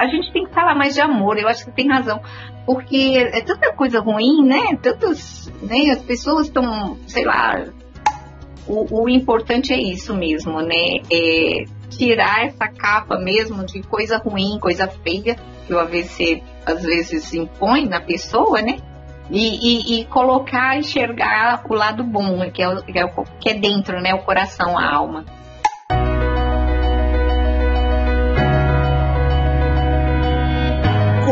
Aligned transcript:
a 0.00 0.06
gente 0.06 0.32
tem 0.32 0.46
que 0.46 0.54
falar 0.54 0.74
mais 0.74 0.94
de 0.94 1.00
amor, 1.02 1.38
eu 1.38 1.46
acho 1.46 1.66
que 1.66 1.72
tem 1.72 1.86
razão. 1.86 2.22
Porque 2.64 3.18
é 3.18 3.42
tanta 3.42 3.70
coisa 3.74 4.00
ruim, 4.00 4.46
né? 4.46 4.78
Tantas, 4.80 5.52
né? 5.60 5.90
As 5.92 6.02
pessoas 6.02 6.46
estão, 6.46 6.96
sei 7.06 7.24
lá. 7.26 7.66
O, 8.66 9.02
o, 9.02 9.08
importante 9.10 9.74
é 9.74 9.76
isso 9.78 10.14
mesmo, 10.14 10.62
né? 10.62 11.02
É 11.12 11.64
tirar 11.90 12.46
essa 12.46 12.66
capa 12.68 13.18
mesmo 13.18 13.66
de 13.66 13.82
coisa 13.82 14.16
ruim, 14.16 14.58
coisa 14.58 14.88
feia 14.88 15.36
que 15.66 15.74
o 15.74 15.78
AVC 15.78 16.42
às 16.64 16.82
vezes 16.82 17.34
impõe 17.34 17.86
na 17.86 18.00
pessoa, 18.00 18.62
né? 18.62 18.78
E, 19.30 19.98
e, 19.98 20.00
e 20.00 20.04
colocar, 20.06 20.78
enxergar 20.78 21.62
o 21.68 21.74
lado 21.74 22.02
bom, 22.02 22.50
que 22.50 22.62
é, 22.62 22.82
que 22.82 22.98
é, 22.98 23.12
que 23.38 23.48
é 23.50 23.54
dentro, 23.54 24.00
né? 24.00 24.14
O 24.14 24.22
coração, 24.22 24.78
a 24.78 24.94
alma. 24.94 25.26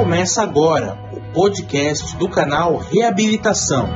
Começa 0.08 0.42
agora 0.42 0.96
o 1.12 1.20
podcast 1.34 2.16
do 2.16 2.30
canal 2.30 2.78
Reabilitação. 2.78 3.86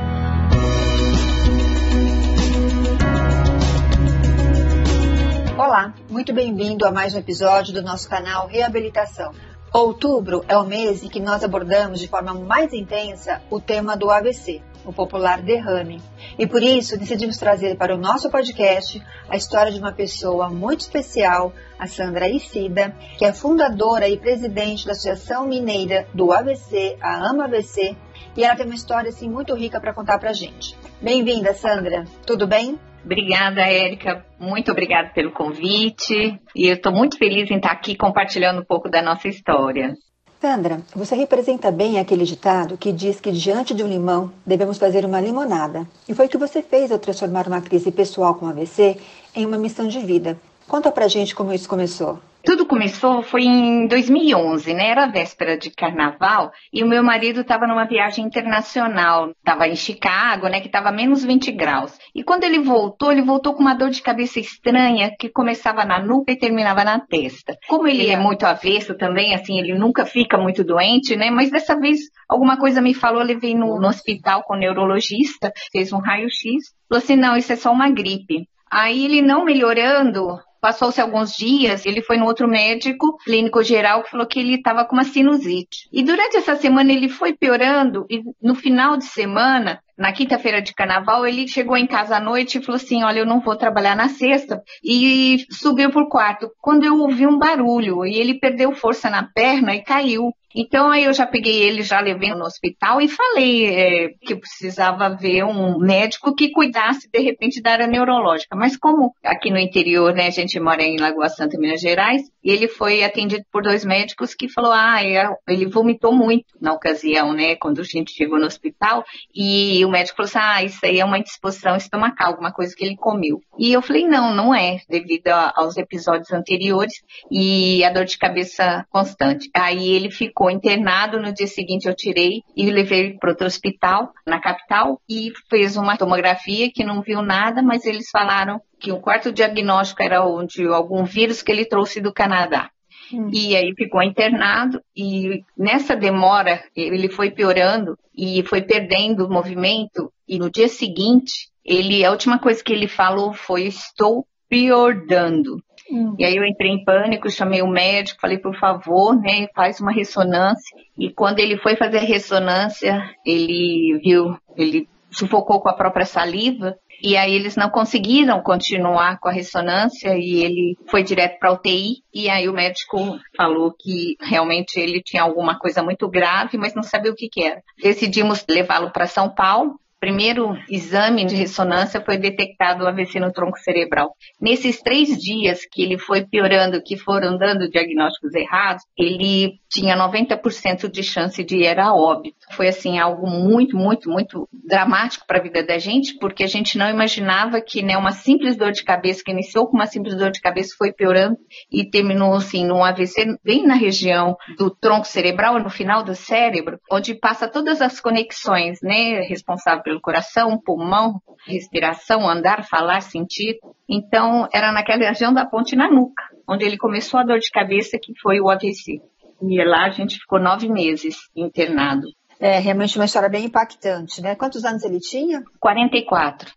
Olá, 5.57 5.91
muito 6.07 6.31
bem-vindo 6.31 6.85
a 6.85 6.91
mais 6.91 7.15
um 7.15 7.17
episódio 7.17 7.73
do 7.73 7.81
nosso 7.81 8.07
canal 8.07 8.47
Reabilitação. 8.47 9.33
Outubro 9.73 10.45
é 10.47 10.55
o 10.55 10.63
mês 10.63 11.01
em 11.01 11.09
que 11.09 11.19
nós 11.19 11.43
abordamos 11.43 11.99
de 11.99 12.07
forma 12.07 12.31
mais 12.31 12.71
intensa 12.73 13.41
o 13.49 13.59
tema 13.59 13.97
do 13.97 14.11
AVC, 14.11 14.61
o 14.85 14.93
popular 14.93 15.41
derrame. 15.41 15.99
E 16.37 16.45
por 16.45 16.61
isso 16.61 16.95
decidimos 16.95 17.37
trazer 17.37 17.75
para 17.75 17.95
o 17.95 17.97
nosso 17.97 18.29
podcast 18.29 19.03
a 19.27 19.35
história 19.35 19.71
de 19.71 19.79
uma 19.79 19.91
pessoa 19.91 20.47
muito 20.47 20.81
especial, 20.81 21.51
a 21.79 21.87
Sandra 21.87 22.29
Isida, 22.29 22.95
que 23.17 23.25
é 23.25 23.33
fundadora 23.33 24.07
e 24.07 24.15
presidente 24.15 24.85
da 24.85 24.91
Associação 24.91 25.47
Mineira 25.47 26.07
do 26.13 26.31
AVC, 26.31 26.95
a 27.01 27.27
AMA 27.31 27.45
AVC, 27.45 27.97
e 28.37 28.43
ela 28.43 28.55
tem 28.55 28.67
uma 28.67 28.75
história 28.75 29.09
assim 29.09 29.27
muito 29.27 29.55
rica 29.55 29.81
para 29.81 29.91
contar 29.91 30.19
para 30.19 30.29
a 30.29 30.33
gente. 30.33 30.77
Bem-vinda, 31.01 31.51
Sandra. 31.51 32.05
Tudo 32.27 32.45
bem? 32.45 32.77
Obrigada, 33.03 33.61
Érica. 33.61 34.25
Muito 34.39 34.71
obrigada 34.71 35.09
pelo 35.09 35.31
convite. 35.31 36.39
E 36.55 36.67
eu 36.67 36.75
estou 36.75 36.91
muito 36.91 37.17
feliz 37.17 37.49
em 37.51 37.57
estar 37.57 37.71
aqui 37.71 37.95
compartilhando 37.95 38.61
um 38.61 38.65
pouco 38.65 38.89
da 38.89 39.01
nossa 39.01 39.27
história. 39.27 39.93
Sandra, 40.39 40.81
você 40.93 41.15
representa 41.15 41.71
bem 41.71 41.99
aquele 41.99 42.25
ditado 42.25 42.77
que 42.77 42.91
diz 42.91 43.19
que 43.21 43.31
diante 43.31 43.73
de 43.73 43.81
um 43.81 43.87
limão 43.87 44.31
devemos 44.45 44.77
fazer 44.77 45.05
uma 45.05 45.21
limonada. 45.21 45.87
E 46.07 46.13
foi 46.13 46.25
o 46.25 46.29
que 46.29 46.37
você 46.37 46.61
fez 46.61 46.91
ao 46.91 46.99
transformar 46.99 47.47
uma 47.47 47.61
crise 47.61 47.91
pessoal 47.91 48.35
com 48.35 48.47
AVC 48.47 48.97
em 49.33 49.45
uma 49.45 49.57
missão 49.57 49.87
de 49.87 49.99
vida. 49.99 50.37
Conta 50.67 50.91
pra 50.91 51.07
gente 51.07 51.33
como 51.33 51.53
isso 51.53 51.69
começou. 51.69 52.19
Tudo 52.45 52.65
começou 52.65 53.23
foi 53.23 53.43
em 53.43 53.87
2011, 53.87 54.73
né? 54.73 54.89
Era 54.89 55.07
véspera 55.07 55.57
de 55.57 55.71
carnaval 55.71 56.51
e 56.73 56.83
o 56.83 56.87
meu 56.87 57.01
marido 57.01 57.39
estava 57.39 57.65
numa 57.65 57.85
viagem 57.85 58.25
internacional, 58.25 59.29
estava 59.29 59.65
em 59.65 59.77
Chicago, 59.77 60.49
né? 60.49 60.59
Que 60.59 60.67
estava 60.67 60.91
menos 60.91 61.23
20 61.23 61.53
graus. 61.53 61.97
E 62.13 62.21
quando 62.21 62.43
ele 62.43 62.59
voltou, 62.59 63.13
ele 63.13 63.21
voltou 63.21 63.53
com 63.53 63.61
uma 63.61 63.73
dor 63.73 63.89
de 63.89 64.01
cabeça 64.01 64.41
estranha 64.41 65.15
que 65.17 65.29
começava 65.29 65.85
na 65.85 65.99
nuca 65.99 66.33
e 66.33 66.37
terminava 66.37 66.83
na 66.83 66.99
testa. 66.99 67.57
Como 67.65 67.87
ele 67.87 68.09
é 68.09 68.17
muito 68.17 68.45
avesso 68.45 68.93
também, 68.93 69.33
assim, 69.33 69.57
ele 69.57 69.73
nunca 69.73 70.05
fica 70.05 70.37
muito 70.37 70.65
doente, 70.65 71.15
né? 71.15 71.31
Mas 71.31 71.49
dessa 71.49 71.79
vez 71.79 72.01
alguma 72.27 72.57
coisa 72.57 72.81
me 72.81 72.93
falou, 72.93 73.21
eu 73.21 73.27
levei 73.27 73.55
no, 73.55 73.79
no 73.79 73.87
hospital 73.87 74.43
com 74.43 74.55
o 74.55 74.59
neurologista, 74.59 75.53
fez 75.71 75.93
um 75.93 75.99
raio-x, 75.99 76.73
falou 76.89 77.01
assim: 77.01 77.15
não, 77.15 77.37
isso 77.37 77.53
é 77.53 77.55
só 77.55 77.71
uma 77.71 77.89
gripe. 77.89 78.49
Aí 78.69 79.05
ele 79.05 79.21
não 79.21 79.45
melhorando, 79.45 80.39
Passou-se 80.63 81.01
alguns 81.01 81.33
dias, 81.33 81.85
ele 81.85 82.01
foi 82.01 82.15
no 82.15 82.23
outro 82.23 82.47
médico, 82.47 83.17
clínico 83.25 83.61
geral, 83.61 84.01
que 84.01 84.09
falou 84.09 84.25
que 84.25 84.39
ele 84.39 84.55
estava 84.55 84.85
com 84.85 84.95
uma 84.95 85.03
sinusite. 85.03 85.89
E 85.91 86.01
durante 86.01 86.37
essa 86.37 86.55
semana 86.55 86.93
ele 86.93 87.09
foi 87.09 87.33
piorando 87.33 88.05
e 88.09 88.23
no 88.41 88.55
final 88.55 88.95
de 88.95 89.03
semana 89.03 89.83
na 89.97 90.11
quinta-feira 90.11 90.61
de 90.61 90.73
carnaval, 90.73 91.25
ele 91.25 91.47
chegou 91.47 91.77
em 91.77 91.87
casa 91.87 92.17
à 92.17 92.19
noite 92.19 92.57
e 92.57 92.61
falou 92.61 92.77
assim: 92.77 93.03
Olha, 93.03 93.19
eu 93.19 93.25
não 93.25 93.39
vou 93.39 93.55
trabalhar 93.55 93.95
na 93.95 94.09
sexta. 94.09 94.61
E 94.83 95.45
subiu 95.51 95.89
o 95.89 96.09
quarto. 96.09 96.49
Quando 96.61 96.83
eu 96.83 96.99
ouvi 96.99 97.27
um 97.27 97.37
barulho, 97.37 98.05
e 98.05 98.17
ele 98.17 98.39
perdeu 98.39 98.73
força 98.73 99.09
na 99.09 99.23
perna 99.23 99.75
e 99.75 99.83
caiu. 99.83 100.31
Então 100.55 100.91
aí 100.91 101.05
eu 101.05 101.13
já 101.13 101.25
peguei 101.25 101.63
ele, 101.63 101.81
já 101.81 101.99
levei 101.99 102.29
no 102.29 102.45
hospital 102.45 103.01
e 103.01 103.07
falei 103.07 103.65
é, 103.65 104.09
que 104.21 104.35
precisava 104.35 105.09
ver 105.09 105.43
um 105.43 105.79
médico 105.79 106.35
que 106.35 106.51
cuidasse 106.51 107.09
de 107.11 107.19
repente 107.19 107.61
da 107.61 107.71
área 107.71 107.87
neurológica. 107.87 108.55
Mas 108.55 108.77
como 108.77 109.13
aqui 109.23 109.49
no 109.49 109.57
interior, 109.57 110.13
né, 110.13 110.27
a 110.27 110.31
gente 110.31 110.59
mora 110.59 110.83
em 110.83 110.97
Lagoa 110.97 111.29
Santa, 111.29 111.57
Minas 111.57 111.81
Gerais, 111.81 112.21
ele 112.43 112.67
foi 112.67 113.03
atendido 113.03 113.43
por 113.51 113.63
dois 113.63 113.83
médicos 113.83 114.35
que 114.35 114.47
falou, 114.47 114.71
ah, 114.71 115.03
é, 115.03 115.27
ele 115.47 115.65
vomitou 115.65 116.13
muito 116.13 116.45
na 116.61 116.73
ocasião, 116.73 117.33
né, 117.33 117.55
quando 117.55 117.81
a 117.81 117.83
gente 117.83 118.13
chegou 118.13 118.39
no 118.39 118.45
hospital. 118.45 119.03
E 119.33 119.82
o 119.85 119.89
médico 119.89 120.17
falou 120.17 120.29
assim, 120.29 120.39
ah, 120.39 120.63
isso 120.63 120.85
aí 120.85 120.99
é 120.99 121.05
uma 121.05 121.17
indisposição 121.17 121.75
estomacal, 121.75 122.31
alguma 122.31 122.51
coisa 122.51 122.75
que 122.75 122.83
ele 122.83 122.95
comeu. 122.95 123.41
E 123.57 123.73
eu 123.73 123.81
falei, 123.81 124.07
não, 124.07 124.33
não 124.33 124.53
é, 124.53 124.79
devido 124.89 125.27
aos 125.27 125.77
episódios 125.77 126.31
anteriores 126.31 126.93
e 127.31 127.83
a 127.83 127.91
dor 127.91 128.05
de 128.05 128.17
cabeça 128.17 128.85
constante. 128.89 129.49
Aí 129.55 129.89
ele 129.89 130.11
ficou 130.11 130.49
internado. 130.49 131.21
No 131.21 131.33
dia 131.33 131.47
seguinte 131.47 131.87
eu 131.87 131.95
tirei 131.95 132.43
e 132.55 132.69
levei 132.71 133.17
para 133.17 133.31
outro 133.31 133.47
hospital 133.47 134.11
na 134.25 134.39
capital 134.39 135.01
e 135.09 135.31
fez 135.49 135.77
uma 135.77 135.97
tomografia 135.97 136.71
que 136.73 136.83
não 136.83 137.01
viu 137.01 137.21
nada, 137.21 137.61
mas 137.61 137.85
eles 137.85 138.09
falaram 138.09 138.61
que 138.79 138.91
o 138.91 138.99
quarto 138.99 139.31
diagnóstico 139.31 140.03
era 140.03 140.19
de 140.45 140.67
algum 140.67 141.05
vírus 141.05 141.41
que 141.41 141.51
ele 141.51 141.65
trouxe 141.65 142.01
do 142.01 142.13
Canadá. 142.13 142.69
Hum. 143.11 143.29
E 143.33 143.55
aí 143.55 143.73
ficou 143.75 144.01
internado 144.01 144.81
e 144.95 145.43
nessa 145.57 145.95
demora 145.95 146.63
ele 146.75 147.09
foi 147.09 147.31
piorando 147.31 147.97
e 148.15 148.43
foi 148.43 148.61
perdendo 148.61 149.25
o 149.25 149.29
movimento 149.29 150.11
e 150.27 150.37
no 150.37 150.49
dia 150.49 150.67
seguinte 150.67 151.49
ele 151.65 152.05
a 152.05 152.11
última 152.11 152.39
coisa 152.39 152.63
que 152.63 152.71
ele 152.71 152.87
falou 152.87 153.33
foi 153.33 153.63
estou 153.63 154.25
piorando. 154.49 155.57
Hum. 155.91 156.15
E 156.17 156.23
aí 156.23 156.35
eu 156.35 156.45
entrei 156.45 156.71
em 156.71 156.83
pânico, 156.83 157.29
chamei 157.29 157.61
o 157.61 157.67
médico, 157.67 158.21
falei, 158.21 158.37
por 158.37 158.55
favor, 158.57 159.19
né, 159.19 159.47
faz 159.55 159.79
uma 159.79 159.91
ressonância. 159.91 160.77
E 160.97 161.09
quando 161.09 161.39
ele 161.39 161.57
foi 161.57 161.75
fazer 161.75 161.97
a 161.97 162.01
ressonância, 162.01 163.03
ele 163.25 163.99
viu, 164.03 164.37
ele 164.55 164.87
sufocou 165.11 165.59
com 165.59 165.69
a 165.69 165.75
própria 165.75 166.05
saliva. 166.05 166.75
E 167.03 167.17
aí 167.17 167.33
eles 167.33 167.57
não 167.57 167.69
conseguiram 167.69 168.41
continuar 168.41 169.19
com 169.19 169.27
a 169.27 169.33
ressonância 169.33 170.15
e 170.17 170.41
ele 170.41 170.77
foi 170.87 171.03
direto 171.03 171.37
para 171.37 171.51
UTI. 171.51 171.97
E 172.13 172.29
aí 172.29 172.47
o 172.47 172.53
médico 172.53 173.19
falou 173.35 173.73
que 173.77 174.15
realmente 174.21 174.79
ele 174.79 175.01
tinha 175.03 175.21
alguma 175.21 175.59
coisa 175.59 175.83
muito 175.83 176.07
grave, 176.07 176.57
mas 176.57 176.73
não 176.73 176.81
sabia 176.81 177.11
o 177.11 177.15
que, 177.15 177.27
que 177.27 177.43
era. 177.43 177.61
Decidimos 177.77 178.45
levá-lo 178.49 178.89
para 178.89 179.05
São 179.05 179.29
Paulo 179.29 179.77
primeiro 180.03 180.57
exame 180.69 181.23
de 181.23 181.33
ressonância 181.33 182.01
foi 182.01 182.17
detectado 182.17 182.83
o 182.83 182.87
AVC 182.87 183.21
no 183.21 183.31
tronco 183.31 183.57
cerebral. 183.59 184.11
Nesses 184.41 184.81
três 184.81 185.17
dias 185.17 185.61
que 185.71 185.81
ele 185.81 185.97
foi 185.97 186.25
piorando, 186.25 186.83
que 186.83 186.97
foram 186.97 187.37
dando 187.37 187.69
diagnósticos 187.69 188.33
errados, 188.33 188.83
ele 188.97 189.61
tinha 189.69 189.95
90% 189.95 190.91
de 190.91 191.01
chance 191.01 191.41
de 191.41 191.55
ir 191.55 191.79
a 191.79 191.95
óbito. 191.95 192.35
Foi 192.51 192.67
assim 192.67 192.99
algo 192.99 193.25
muito, 193.25 193.77
muito, 193.77 194.09
muito 194.09 194.45
dramático 194.51 195.25
para 195.25 195.39
a 195.39 195.41
vida 195.41 195.63
da 195.63 195.77
gente, 195.77 196.17
porque 196.19 196.43
a 196.43 196.47
gente 196.47 196.77
não 196.77 196.89
imaginava 196.89 197.61
que 197.61 197.81
né, 197.81 197.95
uma 197.95 198.11
simples 198.11 198.57
dor 198.57 198.73
de 198.73 198.83
cabeça, 198.83 199.23
que 199.23 199.31
iniciou 199.31 199.67
com 199.67 199.77
uma 199.77 199.87
simples 199.87 200.17
dor 200.17 200.31
de 200.31 200.41
cabeça, 200.41 200.75
foi 200.77 200.91
piorando 200.91 201.37
e 201.71 201.89
terminou 201.89 202.33
assim 202.33 202.65
num 202.65 202.83
AVC 202.83 203.37
bem 203.41 203.65
na 203.65 203.75
região 203.75 204.35
do 204.57 204.69
tronco 204.69 205.07
cerebral, 205.07 205.59
no 205.59 205.69
final 205.69 206.03
do 206.03 206.13
cérebro, 206.13 206.77
onde 206.91 207.15
passa 207.15 207.47
todas 207.47 207.81
as 207.81 208.01
conexões, 208.01 208.79
né, 208.83 209.21
responsável 209.21 209.92
pelo 209.93 210.01
coração, 210.01 210.59
pulmão, 210.59 211.21
respiração, 211.45 212.27
andar, 212.27 212.65
falar, 212.67 213.01
sentir. 213.01 213.59
Então, 213.87 214.47
era 214.51 214.71
naquela 214.71 215.05
região 215.05 215.31
da 215.31 215.45
ponte 215.45 215.75
na 215.75 215.89
nuca, 215.89 216.23
onde 216.49 216.65
ele 216.65 216.77
começou 216.77 217.19
a 217.19 217.23
dor 217.23 217.37
de 217.37 217.51
cabeça, 217.51 217.99
que 218.01 218.13
foi 218.19 218.39
o 218.41 218.49
AVC. 218.49 218.99
E 219.41 219.63
lá 219.63 219.85
a 219.85 219.89
gente 219.89 220.17
ficou 220.17 220.39
nove 220.39 220.67
meses 220.67 221.17
internado. 221.35 222.07
É 222.39 222.57
realmente 222.59 222.97
uma 222.97 223.05
história 223.05 223.29
bem 223.29 223.45
impactante, 223.45 224.21
né? 224.21 224.35
Quantos 224.35 224.65
anos 224.65 224.83
ele 224.83 224.99
tinha? 224.99 225.43
44. 225.59 226.51